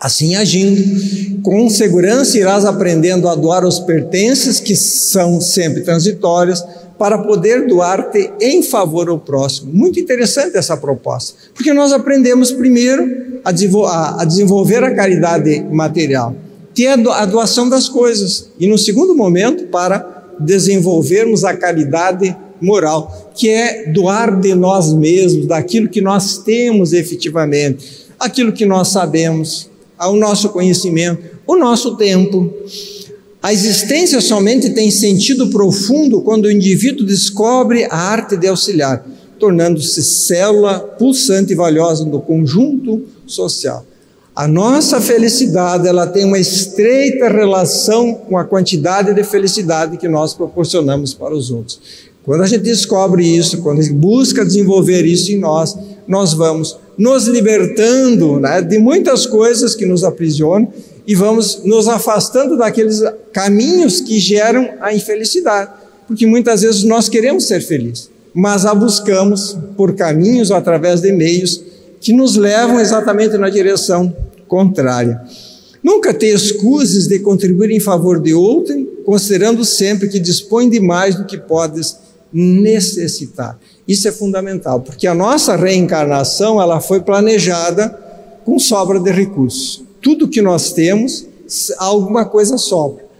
Assim 0.00 0.34
agindo, 0.34 1.42
com 1.42 1.68
segurança 1.68 2.38
irás 2.38 2.64
aprendendo 2.64 3.28
a 3.28 3.34
doar 3.34 3.66
os 3.66 3.78
pertences 3.78 4.58
que 4.58 4.74
são 4.74 5.38
sempre 5.38 5.82
transitórios, 5.82 6.64
para 7.00 7.16
poder 7.16 7.66
doar-te 7.66 8.30
em 8.38 8.62
favor 8.62 9.08
ao 9.08 9.18
próximo. 9.18 9.72
Muito 9.72 9.98
interessante 9.98 10.58
essa 10.58 10.76
proposta, 10.76 11.32
porque 11.54 11.72
nós 11.72 11.94
aprendemos 11.94 12.52
primeiro 12.52 13.40
a, 13.42 14.22
desenvolver 14.26 14.84
a 14.84 14.94
caridade 14.94 15.64
material, 15.72 16.36
que 16.74 16.86
é 16.86 16.92
a 16.92 17.24
doação 17.24 17.70
das 17.70 17.88
coisas, 17.88 18.50
e 18.60 18.66
no 18.66 18.76
segundo 18.76 19.14
momento, 19.14 19.64
para 19.68 20.34
desenvolvermos 20.38 21.42
a 21.42 21.56
caridade 21.56 22.36
moral, 22.60 23.32
que 23.34 23.48
é 23.48 23.86
doar 23.86 24.38
de 24.38 24.54
nós 24.54 24.92
mesmos, 24.92 25.46
daquilo 25.46 25.88
que 25.88 26.02
nós 26.02 26.36
temos 26.36 26.92
efetivamente, 26.92 28.08
aquilo 28.18 28.52
que 28.52 28.66
nós 28.66 28.88
sabemos, 28.88 29.70
ao 29.96 30.14
nosso 30.16 30.50
conhecimento, 30.50 31.22
o 31.46 31.56
nosso 31.56 31.96
tempo. 31.96 32.52
A 33.42 33.54
existência 33.54 34.20
somente 34.20 34.70
tem 34.70 34.90
sentido 34.90 35.48
profundo 35.48 36.20
quando 36.20 36.44
o 36.44 36.50
indivíduo 36.50 37.06
descobre 37.06 37.84
a 37.84 37.96
arte 37.96 38.36
de 38.36 38.46
auxiliar, 38.46 39.06
tornando-se 39.38 40.02
célula 40.02 40.78
pulsante 40.78 41.52
e 41.52 41.56
valiosa 41.56 42.04
do 42.04 42.20
conjunto 42.20 43.02
social. 43.26 43.86
A 44.36 44.46
nossa 44.46 45.00
felicidade, 45.00 45.88
ela 45.88 46.06
tem 46.06 46.24
uma 46.24 46.38
estreita 46.38 47.28
relação 47.28 48.14
com 48.14 48.36
a 48.36 48.44
quantidade 48.44 49.14
de 49.14 49.24
felicidade 49.24 49.96
que 49.96 50.08
nós 50.08 50.34
proporcionamos 50.34 51.14
para 51.14 51.34
os 51.34 51.50
outros. 51.50 51.80
Quando 52.22 52.42
a 52.42 52.46
gente 52.46 52.62
descobre 52.62 53.24
isso, 53.24 53.62
quando 53.62 53.80
a 53.80 53.82
gente 53.82 53.94
busca 53.94 54.44
desenvolver 54.44 55.06
isso 55.06 55.32
em 55.32 55.38
nós, 55.38 55.76
nós 56.06 56.34
vamos 56.34 56.76
nos 56.96 57.26
libertando 57.26 58.38
né, 58.38 58.60
de 58.60 58.78
muitas 58.78 59.24
coisas 59.24 59.74
que 59.74 59.86
nos 59.86 60.04
aprisionam 60.04 60.68
e 61.10 61.14
vamos 61.16 61.62
nos 61.64 61.88
afastando 61.88 62.56
daqueles 62.56 63.02
caminhos 63.32 64.00
que 64.00 64.20
geram 64.20 64.74
a 64.80 64.94
infelicidade, 64.94 65.72
porque 66.06 66.24
muitas 66.24 66.62
vezes 66.62 66.84
nós 66.84 67.08
queremos 67.08 67.48
ser 67.48 67.60
felizes, 67.60 68.08
mas 68.32 68.64
a 68.64 68.72
buscamos 68.72 69.58
por 69.76 69.96
caminhos 69.96 70.52
ou 70.52 70.56
através 70.56 71.00
de 71.00 71.10
meios 71.10 71.60
que 72.00 72.12
nos 72.12 72.36
levam 72.36 72.78
exatamente 72.78 73.36
na 73.36 73.50
direção 73.50 74.14
contrária. 74.46 75.20
Nunca 75.82 76.14
te 76.14 76.26
excuses 76.26 77.08
de 77.08 77.18
contribuir 77.18 77.72
em 77.72 77.80
favor 77.80 78.22
de 78.22 78.32
outrem, 78.32 78.88
considerando 79.04 79.64
sempre 79.64 80.06
que 80.06 80.20
dispõe 80.20 80.70
de 80.70 80.78
mais 80.78 81.16
do 81.16 81.24
que 81.24 81.38
podes 81.38 81.96
necessitar. 82.32 83.58
Isso 83.88 84.06
é 84.06 84.12
fundamental, 84.12 84.80
porque 84.80 85.08
a 85.08 85.14
nossa 85.14 85.56
reencarnação 85.56 86.62
ela 86.62 86.80
foi 86.80 87.00
planejada 87.00 87.88
com 88.44 88.60
sobra 88.60 89.00
de 89.00 89.10
recursos 89.10 89.89
tudo 90.00 90.28
que 90.28 90.40
nós 90.42 90.72
temos, 90.72 91.26
alguma 91.78 92.24
coisa 92.24 92.56
sobra. 92.56 93.10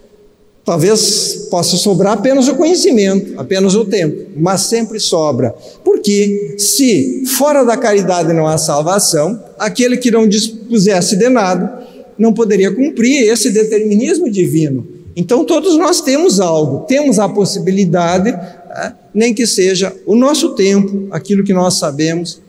Talvez 0.63 1.47
possa 1.49 1.75
sobrar 1.75 2.13
apenas 2.13 2.47
o 2.47 2.55
conhecimento, 2.55 3.33
apenas 3.39 3.73
o 3.73 3.83
tempo, 3.83 4.29
mas 4.37 4.61
sempre 4.61 4.99
sobra. 4.99 5.55
Porque 5.83 6.55
se 6.57 7.25
fora 7.25 7.63
da 7.63 7.75
caridade 7.75 8.31
não 8.31 8.47
há 8.47 8.57
salvação, 8.57 9.43
aquele 9.57 9.97
que 9.97 10.11
não 10.11 10.27
dispusesse 10.27 11.15
de 11.15 11.29
nada 11.29 11.87
não 12.17 12.31
poderia 12.31 12.71
cumprir 12.71 13.27
esse 13.27 13.49
determinismo 13.49 14.29
divino. 14.29 14.87
Então 15.15 15.43
todos 15.43 15.75
nós 15.77 15.99
temos 16.01 16.39
algo, 16.39 16.85
temos 16.85 17.17
a 17.17 17.27
possibilidade, 17.27 18.31
né, 18.31 18.93
nem 19.13 19.33
que 19.33 19.47
seja 19.47 19.93
o 20.05 20.15
nosso 20.15 20.49
tempo, 20.49 21.07
aquilo 21.09 21.43
que 21.43 21.53
nós 21.53 21.79
sabemos, 21.79 22.39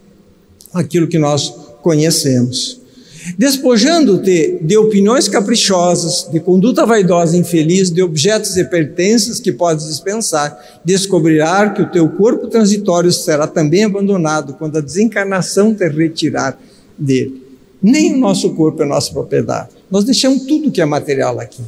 aquilo 0.73 1.09
que 1.09 1.19
nós 1.19 1.53
conhecemos. 1.81 2.82
Despojando-te 3.39 4.59
de 4.63 4.77
opiniões 4.77 5.29
caprichosas, 5.29 6.29
de 6.31 6.41
conduta 6.41 6.85
vaidosa 6.85 7.37
e 7.37 7.41
infeliz, 7.41 7.91
de 7.91 8.03
objetos 8.03 8.57
e 8.57 8.65
pertences 8.65 9.39
que 9.39 9.53
podes 9.53 9.87
dispensar, 9.87 10.81
descobrirá 10.85 11.71
que 11.71 11.83
o 11.83 11.91
teu 11.91 12.09
corpo 12.09 12.49
transitório 12.49 13.13
será 13.13 13.47
também 13.47 13.85
abandonado 13.85 14.55
quando 14.55 14.79
a 14.79 14.81
desencarnação 14.81 15.75
te 15.75 15.89
retirar 15.89 16.59
dele. 16.99 17.43
Nem 17.83 18.15
o 18.15 18.19
nosso 18.19 18.51
corpo 18.55 18.83
é 18.83 18.87
nossa 18.87 19.13
propriedade. 19.13 19.71
Nós 19.91 20.05
deixamos 20.05 20.45
tudo 20.47 20.71
que 20.71 20.81
é 20.81 20.85
material 20.85 21.39
aqui. 21.39 21.63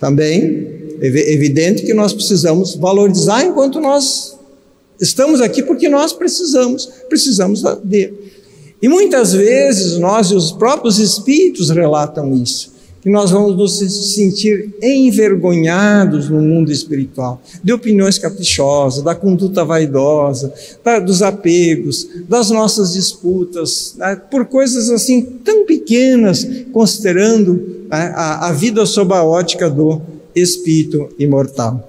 Também 0.00 0.96
é 1.00 1.32
evidente 1.32 1.84
que 1.84 1.94
nós 1.94 2.12
precisamos 2.12 2.74
valorizar 2.74 3.44
enquanto 3.44 3.80
nós 3.80 4.36
estamos 5.00 5.40
aqui, 5.40 5.62
porque 5.62 5.88
nós 5.88 6.12
precisamos, 6.12 6.86
precisamos 7.08 7.62
dele. 7.84 8.35
E 8.80 8.88
muitas 8.88 9.32
vezes 9.32 9.98
nós 9.98 10.30
e 10.30 10.34
os 10.34 10.52
próprios 10.52 10.98
espíritos 10.98 11.70
relatam 11.70 12.34
isso, 12.34 12.74
que 13.00 13.08
nós 13.08 13.30
vamos 13.30 13.56
nos 13.56 13.78
sentir 14.14 14.74
envergonhados 14.82 16.28
no 16.28 16.40
mundo 16.40 16.70
espiritual, 16.70 17.40
de 17.62 17.72
opiniões 17.72 18.18
caprichosas, 18.18 19.02
da 19.02 19.14
conduta 19.14 19.64
vaidosa, 19.64 20.52
da, 20.84 20.98
dos 20.98 21.22
apegos, 21.22 22.06
das 22.28 22.50
nossas 22.50 22.92
disputas, 22.92 23.94
né, 23.96 24.20
por 24.30 24.44
coisas 24.46 24.90
assim 24.90 25.22
tão 25.22 25.64
pequenas, 25.64 26.46
considerando 26.72 27.86
né, 27.88 28.12
a, 28.14 28.48
a 28.48 28.52
vida 28.52 28.84
sob 28.84 29.14
a 29.14 29.24
ótica 29.24 29.70
do 29.70 30.02
espírito 30.34 31.08
imortal 31.18 31.88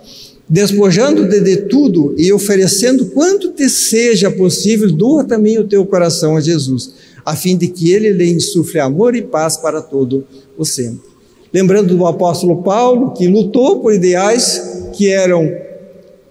despojando-te 0.50 1.42
de 1.42 1.58
tudo 1.58 2.16
e 2.18 2.32
oferecendo 2.32 3.08
quanto 3.08 3.52
te 3.52 3.70
seja 3.70 4.32
possível, 4.32 4.92
doa 4.92 5.24
também 5.24 5.58
o 5.60 5.68
teu 5.68 5.86
coração 5.86 6.38
a 6.38 6.42
Jesus, 6.42 6.94
a 7.26 7.36
fim 7.36 7.58
de 7.58 7.68
que 7.68 7.92
ele 7.92 8.12
lhe 8.12 8.32
insufle 8.32 8.80
amor 8.80 9.16
e 9.16 9.22
paz 9.22 9.58
para 9.58 9.82
todo 9.82 10.26
o 10.58 10.64
sempre. 10.64 11.08
Lembrando 11.54 11.96
do 11.96 12.06
apóstolo 12.06 12.64
Paulo, 12.64 13.14
que 13.14 13.28
lutou 13.28 13.80
por 13.80 13.94
ideais 13.94 14.90
que 14.94 15.10
eram 15.10 15.68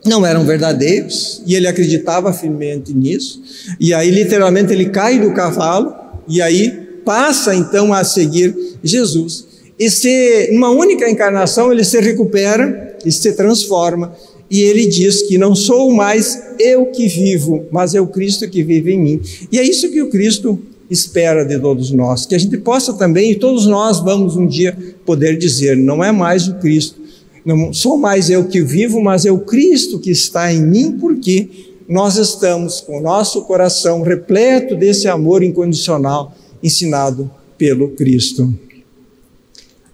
não 0.05 0.25
eram 0.25 0.45
verdadeiros, 0.45 1.43
e 1.45 1.57
ele 1.57 1.67
acreditava 1.67 2.33
firmemente 2.33 2.95
nisso, 2.95 3.43
e 3.81 3.93
aí 3.93 4.09
literalmente 4.09 4.73
ele 4.73 4.91
cai 4.91 5.19
do 5.19 5.35
cavalo, 5.35 5.93
e 6.29 6.41
aí 6.41 6.71
passa 7.05 7.57
então 7.57 7.93
a 7.93 8.05
seguir 8.05 8.55
Jesus. 8.85 9.47
E 9.77 9.91
se, 9.91 10.51
numa 10.53 10.71
única 10.71 11.11
encarnação, 11.11 11.73
ele 11.73 11.83
se 11.83 12.01
recupera, 12.01 12.86
e 13.07 13.13
se 13.13 13.33
transforma, 13.33 14.13
e 14.51 14.61
ele 14.61 14.87
diz 14.87 15.23
que 15.23 15.39
não 15.39 15.55
sou 15.55 15.93
mais 15.93 16.55
eu 16.59 16.87
que 16.87 17.07
vivo, 17.09 17.65
mas 17.71 17.95
é 17.95 18.01
o 18.01 18.07
Cristo 18.07 18.49
que 18.49 18.63
vive 18.63 18.93
em 18.93 19.01
mim. 19.01 19.21
E 19.51 19.59
é 19.59 19.63
isso 19.63 19.91
que 19.91 20.03
o 20.03 20.11
Cristo 20.11 20.59
espera 20.91 21.45
de 21.45 21.59
todos 21.59 21.91
nós, 21.91 22.27
que 22.27 22.35
a 22.35 22.39
gente 22.39 22.57
possa 22.59 22.93
também, 22.93 23.33
e 23.33 23.37
todos 23.37 23.67
nós 23.67 24.01
vamos 24.01 24.37
um 24.37 24.47
dia 24.47 24.77
poder 25.05 25.39
dizer: 25.39 25.77
não 25.77 26.03
é 26.03 26.13
mais 26.13 26.49
o 26.49 26.55
Cristo, 26.55 27.01
não 27.45 27.73
sou 27.73 27.97
mais 27.97 28.31
eu 28.31 28.45
que 28.45 28.61
vivo, 28.61 29.01
mas 29.01 29.25
é 29.25 29.33
o 29.33 29.39
Cristo 29.39 29.99
que 29.99 30.11
está 30.11 30.53
em 30.53 30.63
mim, 30.63 30.93
porque 30.93 31.49
nós 31.89 32.17
estamos 32.17 32.81
com 32.81 32.99
o 32.99 33.03
nosso 33.03 33.43
coração 33.43 34.03
repleto 34.03 34.75
desse 34.75 35.07
amor 35.07 35.43
incondicional 35.43 36.35
ensinado 36.63 37.31
pelo 37.57 37.91
Cristo. 37.91 38.53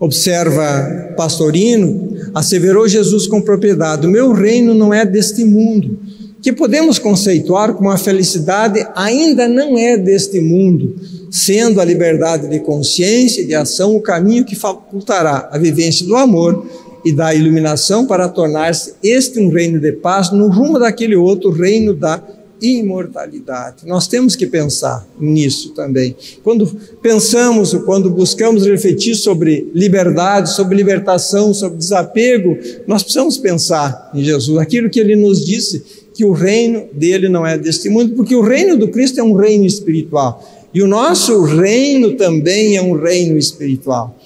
Observa 0.02 1.14
Pastorino, 1.16 2.16
asseverou 2.34 2.88
Jesus 2.88 3.28
com 3.28 3.40
propriedade: 3.40 4.04
O 4.04 4.10
meu 4.10 4.32
reino 4.32 4.74
não 4.74 4.92
é 4.92 5.06
deste 5.06 5.44
mundo, 5.44 5.96
que 6.42 6.52
podemos 6.52 6.98
conceituar 6.98 7.72
como 7.74 7.88
a 7.88 7.96
felicidade 7.96 8.84
ainda 8.96 9.46
não 9.46 9.78
é 9.78 9.96
deste 9.96 10.40
mundo, 10.40 10.96
sendo 11.30 11.80
a 11.80 11.84
liberdade 11.84 12.48
de 12.48 12.58
consciência 12.58 13.42
e 13.42 13.46
de 13.46 13.54
ação 13.54 13.94
o 13.94 14.00
caminho 14.00 14.44
que 14.44 14.56
facultará 14.56 15.48
a 15.52 15.56
vivência 15.56 16.04
do 16.04 16.16
amor 16.16 16.66
e 17.04 17.12
da 17.12 17.32
iluminação 17.32 18.04
para 18.04 18.28
tornar-se 18.28 18.94
este 19.04 19.38
um 19.38 19.50
reino 19.50 19.78
de 19.78 19.92
paz 19.92 20.32
no 20.32 20.48
rumo 20.48 20.80
daquele 20.80 21.14
outro 21.14 21.52
reino 21.52 21.94
da 21.94 22.20
imortalidade. 22.62 23.86
Nós 23.86 24.06
temos 24.06 24.36
que 24.36 24.46
pensar 24.46 25.06
nisso 25.18 25.70
também. 25.70 26.14
Quando 26.44 26.66
pensamos, 27.02 27.74
quando 27.84 28.08
buscamos 28.08 28.64
refletir 28.64 29.16
sobre 29.16 29.68
liberdade, 29.74 30.54
sobre 30.54 30.76
libertação, 30.76 31.52
sobre 31.52 31.78
desapego, 31.78 32.56
nós 32.86 33.02
precisamos 33.02 33.36
pensar 33.36 34.10
em 34.14 34.22
Jesus, 34.22 34.56
aquilo 34.58 34.88
que 34.88 35.00
ele 35.00 35.16
nos 35.16 35.44
disse, 35.44 35.82
que 36.14 36.24
o 36.24 36.32
reino 36.32 36.84
dele 36.92 37.28
não 37.28 37.44
é 37.44 37.58
deste 37.58 37.88
mundo, 37.88 38.14
porque 38.14 38.34
o 38.36 38.42
reino 38.42 38.76
do 38.76 38.88
Cristo 38.88 39.18
é 39.18 39.22
um 39.22 39.34
reino 39.34 39.66
espiritual. 39.66 40.48
E 40.72 40.82
o 40.82 40.86
nosso 40.86 41.42
reino 41.42 42.12
também 42.12 42.76
é 42.76 42.82
um 42.82 42.92
reino 42.92 43.36
espiritual. 43.36 44.16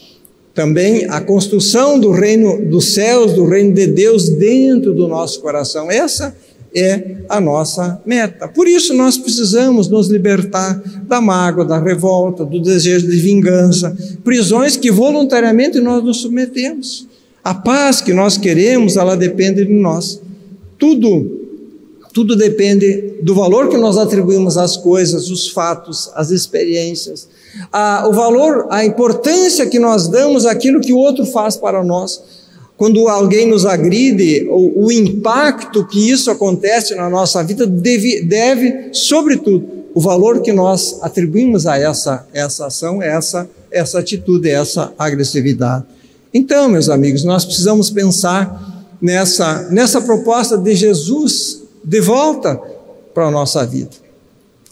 Também 0.55 1.05
a 1.09 1.21
construção 1.21 1.99
do 1.99 2.11
reino 2.11 2.65
dos 2.65 2.95
céus, 2.95 3.33
do 3.35 3.45
reino 3.45 3.75
de 3.75 3.87
Deus 3.87 4.29
dentro 4.29 4.95
do 4.95 5.07
nosso 5.07 5.41
coração. 5.41 5.91
Essa 5.91 6.35
é 6.77 7.17
a 7.29 7.41
nossa 7.41 8.01
meta. 8.05 8.47
Por 8.47 8.69
isso 8.69 8.93
nós 8.93 9.17
precisamos 9.17 9.89
nos 9.89 10.09
libertar 10.09 10.81
da 11.09 11.21
mágoa, 11.21 11.65
da 11.65 11.79
revolta, 11.79 12.45
do 12.45 12.61
desejo 12.61 13.09
de 13.09 13.17
vingança, 13.17 13.97
prisões 14.23 14.77
que 14.77 14.91
voluntariamente 14.91 15.81
nós 15.81 16.05
nos 16.05 16.19
submetemos. 16.19 17.07
A 17.43 17.55
paz 17.55 18.01
que 18.01 18.13
nós 18.13 18.37
queremos, 18.37 18.97
ela 18.97 19.17
depende 19.17 19.65
de 19.65 19.73
nós. 19.73 20.21
Tudo 20.79 21.47
tudo 22.17 22.35
depende 22.35 23.19
do 23.21 23.35
valor 23.35 23.69
que 23.69 23.77
nós 23.77 23.99
atribuímos 23.99 24.57
às 24.57 24.75
coisas, 24.75 25.29
os 25.29 25.51
fatos, 25.51 26.11
as 26.15 26.31
experiências, 26.31 27.29
a, 27.71 28.09
o 28.09 28.13
valor, 28.15 28.69
a 28.71 28.87
importância 28.87 29.67
que 29.67 29.79
nós 29.79 30.09
damos 30.09 30.47
àquilo 30.47 30.81
que 30.81 30.95
o 30.95 30.97
outro 30.97 31.27
faz 31.27 31.59
para 31.59 31.85
nós. 31.85 32.23
Quando 32.77 33.09
alguém 33.09 33.49
nos 33.49 33.65
agride, 33.65 34.47
o, 34.51 34.87
o 34.87 34.93
impacto 34.93 35.87
que 35.87 36.11
isso 36.11 36.31
acontece 36.31 36.95
na 36.95 37.09
nossa 37.09 37.43
vida 37.43 37.67
deve, 37.67 38.23
deve, 38.23 38.91
sobretudo, 38.93 39.77
o 39.95 40.01
valor 40.01 40.43
que 40.43 40.53
nós 40.53 40.99
atribuímos 41.01 41.67
a 41.67 41.79
essa, 41.79 42.27
essa 42.35 42.67
ação, 42.67 43.03
essa, 43.03 43.49
essa 43.71 43.99
atitude, 43.99 44.51
essa 44.51 44.93
agressividade. 44.99 45.87
Então, 46.35 46.69
meus 46.69 46.91
amigos, 46.91 47.25
nós 47.25 47.47
precisamos 47.47 47.89
pensar 47.89 48.87
nessa, 49.01 49.71
nessa 49.71 50.03
proposta 50.03 50.59
de 50.59 50.75
Jesus 50.75 51.63
de 51.83 52.01
volta 52.01 52.61
para 53.15 53.29
a 53.29 53.31
nossa 53.31 53.65
vida. 53.65 53.93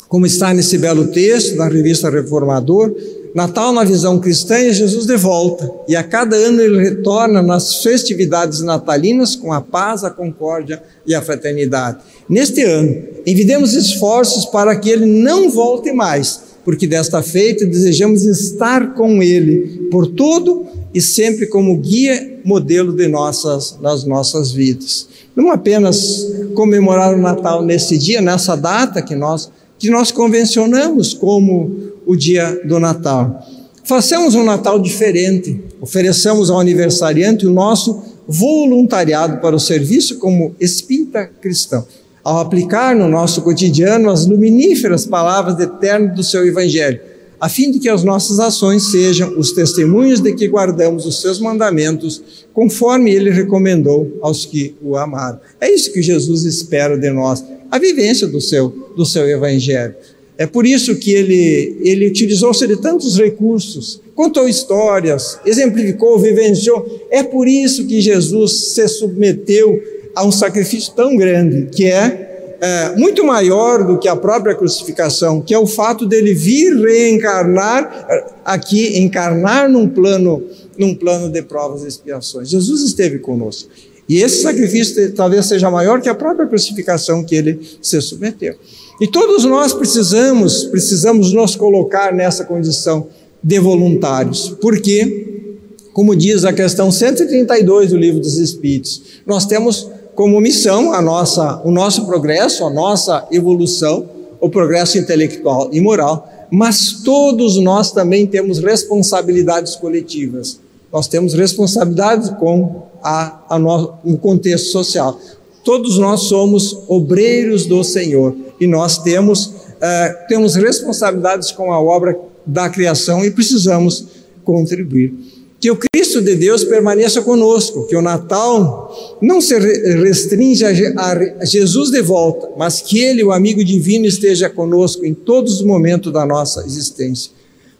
Como 0.09 0.27
está 0.27 0.53
nesse 0.53 0.77
belo 0.77 1.07
texto 1.07 1.57
da 1.57 1.69
revista 1.69 2.11
Reformador, 2.11 2.95
Natal 3.35 3.73
na 3.73 3.83
visão 3.83 4.21
cristã 4.21 4.55
é 4.55 4.73
Jesus 4.73 5.07
de 5.07 5.17
volta, 5.17 5.69
e 5.89 5.97
a 5.97 6.05
cada 6.05 6.37
ano 6.37 6.63
ele 6.63 6.81
retorna 6.81 7.43
nas 7.43 7.83
festividades 7.83 8.61
natalinas 8.61 9.35
com 9.35 9.53
a 9.53 9.61
paz, 9.61 10.05
a 10.05 10.11
concórdia 10.11 10.81
e 11.05 11.17
a 11.17 11.21
fraternidade. 11.21 11.99
Neste 12.29 12.63
ano, 12.63 12.97
envidemos 13.27 13.75
esforços 13.75 14.47
para 14.47 14.77
que 14.77 14.89
ele 14.89 15.05
não 15.05 15.51
volte 15.51 15.93
mais, 15.93 16.43
porque 16.65 16.87
desta 16.87 17.23
feita 17.23 17.67
desejamos 17.67 18.25
estar 18.25 18.95
com 18.95 19.21
ele 19.21 19.89
por 19.91 20.07
todo 20.07 20.67
e 20.95 21.01
sempre 21.01 21.49
como 21.49 21.77
guia, 21.79 22.39
modelo 22.45 22.93
de 22.93 23.09
nossas, 23.09 23.77
nas 23.81 24.05
nossas 24.05 24.53
vidas. 24.53 25.09
Não 25.35 25.51
apenas 25.51 26.25
comemorar 26.55 27.13
o 27.13 27.21
Natal 27.21 27.65
nesse 27.65 27.99
dia, 27.99 28.21
nessa 28.21 28.55
data 28.57 29.03
que 29.03 29.17
nós, 29.17 29.51
que 29.77 29.91
nós 29.91 30.13
convencionamos 30.13 31.13
como 31.13 31.94
o 32.07 32.17
dia 32.17 32.61
do 32.65 32.79
Natal. 32.79 33.47
Façamos 33.85 34.35
um 34.35 34.45
Natal 34.45 34.79
diferente, 34.79 35.61
ofereçamos 35.81 36.51
ao 36.51 36.59
aniversariante 36.59 37.47
o 37.47 37.53
nosso 37.53 38.03
voluntariado 38.27 39.41
para 39.41 39.55
o 39.55 39.61
serviço 39.61 40.19
como 40.19 40.55
espírita 40.59 41.27
cristão, 41.27 41.87
ao 42.23 42.39
aplicar 42.39 42.97
no 42.97 43.09
nosso 43.09 43.43
cotidiano 43.43 44.11
as 44.11 44.27
luminíferas 44.27 45.05
palavras 45.05 45.61
eternas 45.61 46.17
do 46.17 46.23
seu 46.23 46.47
Evangelho 46.47 47.15
a 47.45 47.49
fim 47.49 47.71
de 47.71 47.79
que 47.79 47.91
as 47.91 48.03
nossas 48.03 48.41
ações 48.41 48.91
sejam 48.91 49.39
os 49.39 49.53
testemunhos 49.53 50.19
de 50.19 50.33
que 50.33 50.49
guardamos 50.49 51.05
os 51.05 51.21
seus 51.21 51.39
mandamentos, 51.39 52.23
conforme 52.55 53.13
ele 53.13 53.29
recomendou 53.29 54.19
aos 54.23 54.47
que 54.47 54.75
o 54.81 54.97
amaram. 54.97 55.39
É 55.61 55.71
isso 55.71 55.93
que 55.93 56.01
Jesus 56.01 56.45
espera 56.45 56.97
de 56.97 57.11
nós, 57.11 57.45
a 57.71 57.79
vivência 57.79 58.27
do 58.27 58.41
seu, 58.41 58.71
do 58.97 59.05
seu 59.05 59.29
evangelho. 59.29 59.95
É 60.37 60.47
por 60.47 60.67
isso 60.67 60.97
que 60.97 61.13
ele, 61.13 61.79
ele 61.83 62.09
utilizou-se 62.09 62.67
de 62.67 62.77
tantos 62.77 63.17
recursos, 63.17 64.01
contou 64.15 64.49
histórias, 64.49 65.39
exemplificou, 65.47 66.19
vivenciou. 66.19 67.07
É 67.11 67.23
por 67.23 67.47
isso 67.47 67.87
que 67.87 68.01
Jesus 68.01 68.75
se 68.75 68.89
submeteu 68.89 69.81
a 70.15 70.25
um 70.25 70.33
sacrifício 70.33 70.93
tão 70.95 71.17
grande, 71.17 71.69
que 71.71 71.85
é 71.85 72.33
é, 72.61 72.97
muito 72.97 73.23
maior 73.23 73.87
do 73.87 73.99
que 73.99 74.09
a 74.09 74.17
própria 74.17 74.55
crucificação, 74.55 75.41
que 75.41 75.53
é 75.53 75.59
o 75.59 75.67
fato 75.67 76.07
dele 76.07 76.33
vir 76.33 76.75
reencarnar 76.75 78.07
aqui, 78.43 78.99
encarnar 78.99 79.69
num 79.69 79.87
plano, 79.87 80.43
num 80.79 80.95
plano 80.95 81.29
de 81.29 81.43
provas 81.43 81.85
e 81.85 81.89
expiações. 81.89 82.49
Jesus 82.49 82.81
esteve 82.83 83.19
conosco. 83.19 83.69
E 84.09 84.21
esse 84.21 84.41
sacrifício 84.43 85.13
talvez 85.13 85.45
seja 85.47 85.71
maior 85.71 86.01
que 86.01 86.09
a 86.09 86.15
própria 86.15 86.47
crucificação 86.47 87.23
que 87.23 87.35
ele 87.35 87.61
se 87.83 88.01
submeteu. 88.01 88.55
E 89.01 89.09
todos 89.09 89.45
nós 89.45 89.73
precisamos, 89.73 90.65
precisamos 90.65 91.33
nos 91.33 91.57
colocar 91.57 92.13
nessa 92.13 92.45
condição 92.45 93.09
de 93.43 93.59
voluntários. 93.59 94.55
Porque, 94.61 95.49
como 95.93 96.15
diz 96.15 96.45
a 96.45 96.53
questão 96.53 96.91
132 96.91 97.91
do 97.91 97.97
Livro 97.97 98.21
dos 98.21 98.39
Espíritos, 98.39 99.03
nós 99.27 99.47
temos 99.47 99.89
como 100.15 100.41
missão 100.41 100.93
a 100.93 101.03
nossa, 101.03 101.61
o 101.65 101.73
nosso 101.73 102.07
progresso, 102.07 102.65
a 102.65 102.71
nossa 102.71 103.27
evolução, 103.33 104.09
o 104.41 104.49
progresso 104.49 104.97
intelectual 104.97 105.71
e 105.73 105.81
moral, 105.81 106.29
mas 106.51 107.03
todos 107.05 107.57
nós 107.57 107.91
também 107.91 108.27
temos 108.27 108.61
responsabilidades 108.61 109.75
coletivas. 109.75 110.61
Nós 110.93 111.09
temos 111.09 111.35
responsabilidades 111.35 112.31
com 112.39 112.83
a, 113.03 113.41
a 113.49 113.59
no, 113.59 113.95
o 114.05 114.17
contexto 114.17 114.71
social. 114.71 115.19
Todos 115.65 115.99
nós 115.99 116.23
somos 116.23 116.79
obreiros 116.87 117.67
do 117.67 117.83
Senhor 117.83 118.37
e 118.65 118.67
nós 118.67 118.97
temos, 118.99 119.47
uh, 119.47 120.27
temos 120.27 120.57
responsabilidades 120.57 121.53
com 121.53 121.71
a 121.71 121.79
obra 121.79 122.19
da 122.47 122.69
criação 122.71 123.23
e 123.25 123.31
precisamos 123.31 124.07
contribuir. 124.43 125.13
Que 125.61 125.71
o 125.71 125.77
Cristo 125.77 126.21
de 126.21 126.35
Deus 126.35 126.65
permaneça 126.65 127.23
conosco, 127.23 127.87
que 127.87 127.97
o 127.97 128.03
Natal 128.03 129.19
não 129.21 129.41
se 129.41 129.59
restringe 129.59 130.65
a 130.65 131.45
Jesus 131.45 131.91
de 131.91 132.03
volta, 132.03 132.51
mas 132.57 132.81
que 132.83 132.99
Ele, 132.99 133.23
o 133.25 133.33
amigo 133.33 133.65
divino, 133.65 134.07
esteja 134.07 134.51
conosco 134.51 135.07
em 135.07 135.15
todos 135.15 135.61
os 135.61 135.63
momentos 135.63 136.13
da 136.13 136.27
nossa 136.27 136.65
existência. 136.67 137.31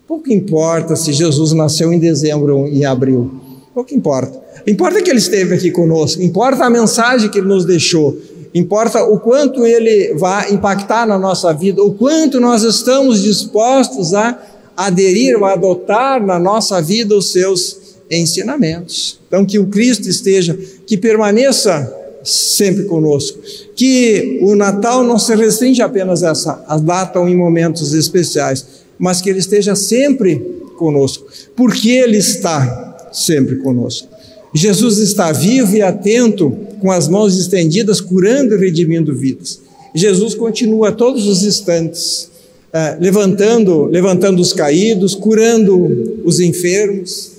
Pouco 0.07 0.33
importa 0.33 0.97
se 0.97 1.13
Jesus 1.13 1.53
nasceu 1.53 1.93
em 1.93 1.99
dezembro 1.99 2.59
ou 2.59 2.69
em 2.69 2.85
abril, 2.85 3.41
pouco 3.75 3.95
importa. 3.95 4.43
Importa 4.67 5.03
que 5.03 5.11
Ele 5.11 5.19
esteve 5.19 5.55
aqui 5.55 5.71
conosco, 5.71 6.23
importa 6.23 6.65
a 6.65 6.71
mensagem 6.71 7.31
que 7.31 7.39
Ele 7.39 7.49
nos 7.49 7.67
deixou, 7.67 8.19
importa 8.55 9.03
o 9.05 9.19
quanto 9.19 9.67
Ele 9.67 10.15
vai 10.15 10.53
impactar 10.53 11.07
na 11.07 11.19
nossa 11.19 11.53
vida, 11.53 11.83
o 11.83 11.95
quanto 11.95 12.41
nós 12.41 12.63
estamos 12.63 13.23
dispostos 13.23 14.15
a 14.15 14.39
aderir 14.77 15.37
ou 15.37 15.45
adotar 15.45 16.25
na 16.25 16.39
nossa 16.39 16.81
vida 16.81 17.17
os 17.17 17.33
seus 17.33 17.85
ensinamentos. 18.11 19.19
Então, 19.27 19.45
que 19.45 19.59
o 19.59 19.67
Cristo 19.67 20.09
esteja, 20.09 20.59
que 20.87 20.97
permaneça 20.97 21.93
sempre 22.25 22.85
conosco. 22.85 23.39
Que 23.77 24.39
o 24.43 24.55
Natal 24.55 25.05
não 25.05 25.19
se 25.19 25.35
restringe 25.35 25.83
apenas 25.83 26.23
a 26.23 26.31
essa 26.31 26.65
a 26.67 26.79
data 26.79 27.21
ou 27.21 27.29
em 27.29 27.37
momentos 27.37 27.93
especiais, 27.93 28.65
mas 28.99 29.21
que 29.21 29.29
ele 29.29 29.39
esteja 29.39 29.75
sempre 29.75 30.37
conosco, 30.79 31.27
porque 31.55 31.91
ele 31.91 32.17
está 32.17 33.09
sempre 33.13 33.57
conosco. 33.57 34.09
Jesus 34.55 34.99
está 34.99 35.33
vivo 35.33 35.77
e 35.77 35.83
atento, 35.83 36.57
com 36.85 36.91
as 36.91 37.09
mãos 37.09 37.35
estendidas, 37.41 37.99
curando 37.99 38.55
e 38.55 38.59
redimindo 38.59 39.15
vidas. 39.15 39.59
Jesus 39.95 40.35
continua 40.35 40.91
a 40.91 40.93
todos 40.93 41.27
os 41.27 41.43
instantes 41.43 42.29
é, 42.71 42.99
levantando, 43.01 43.87
levantando 43.87 44.43
os 44.43 44.53
caídos, 44.53 45.15
curando 45.15 46.21
os 46.27 46.41
enfermos, 46.41 47.31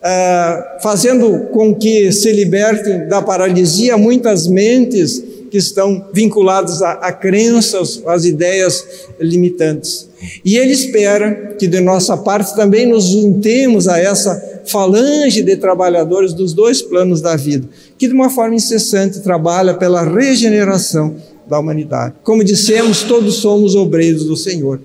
é, 0.00 0.78
fazendo 0.80 1.48
com 1.50 1.74
que 1.74 2.12
se 2.12 2.30
libertem 2.30 3.08
da 3.08 3.20
paralisia 3.20 3.98
muitas 3.98 4.46
mentes 4.46 5.20
que 5.50 5.58
estão 5.58 6.06
vinculadas 6.14 6.80
a, 6.80 6.92
a 6.92 7.12
crenças, 7.12 8.00
às 8.06 8.24
ideias 8.24 8.86
limitantes. 9.18 10.08
E 10.44 10.56
Ele 10.56 10.70
espera 10.70 11.56
que 11.58 11.66
de 11.66 11.80
nossa 11.80 12.16
parte 12.16 12.54
também 12.54 12.86
nos 12.86 13.06
juntemos 13.06 13.88
a 13.88 13.98
essa 13.98 14.51
falange 14.66 15.42
de 15.42 15.56
trabalhadores 15.56 16.32
dos 16.32 16.52
dois 16.52 16.82
planos 16.82 17.20
da 17.20 17.36
vida, 17.36 17.68
que 17.98 18.06
de 18.08 18.14
uma 18.14 18.30
forma 18.30 18.54
incessante 18.54 19.20
trabalha 19.20 19.74
pela 19.74 20.02
regeneração 20.02 21.16
da 21.48 21.58
humanidade. 21.58 22.14
Como 22.22 22.44
dissemos, 22.44 23.02
todos 23.02 23.36
somos 23.36 23.74
obreiros 23.74 24.24
do 24.24 24.36
Senhor. 24.36 24.80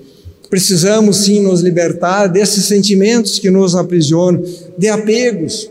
Precisamos 0.49 1.25
sim 1.25 1.41
nos 1.41 1.61
libertar 1.61 2.27
desses 2.27 2.65
sentimentos 2.65 3.37
que 3.37 3.49
nos 3.49 3.75
aprisionam, 3.75 4.43
de 4.77 4.87
apegos, 4.87 5.69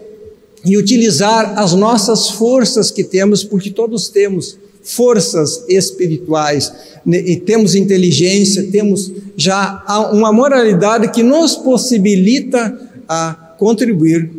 e 0.64 0.76
utilizar 0.76 1.58
as 1.58 1.72
nossas 1.72 2.28
forças 2.30 2.90
que 2.90 3.04
temos, 3.04 3.44
porque 3.44 3.70
todos 3.70 4.08
temos 4.08 4.58
forças 4.82 5.64
espirituais, 5.68 6.72
né, 7.04 7.18
e 7.18 7.36
temos 7.36 7.74
inteligência, 7.74 8.68
temos 8.70 9.12
já 9.36 10.10
uma 10.12 10.32
moralidade 10.32 11.10
que 11.10 11.22
nos 11.22 11.56
possibilita 11.56 12.76
a 13.08 13.45
contribuir 13.58 14.30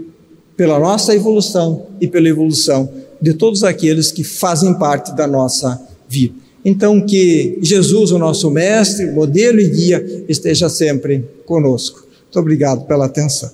pela 0.55 0.79
nossa 0.79 1.15
evolução 1.15 1.87
e 2.01 2.07
pela 2.07 2.27
evolução 2.27 2.89
de 3.21 3.33
todos 3.33 3.63
aqueles 3.63 4.11
que 4.11 4.23
fazem 4.23 4.73
parte 4.73 5.15
da 5.15 5.27
nossa 5.27 5.79
vida. 6.07 6.33
Então, 6.65 6.99
que 6.99 7.57
Jesus, 7.61 8.11
o 8.11 8.17
nosso 8.17 8.49
mestre, 8.51 9.11
modelo 9.11 9.59
e 9.59 9.69
guia, 9.69 10.25
esteja 10.27 10.67
sempre 10.67 11.23
conosco. 11.45 12.05
Muito 12.23 12.39
obrigado 12.39 12.85
pela 12.85 13.05
atenção. 13.05 13.51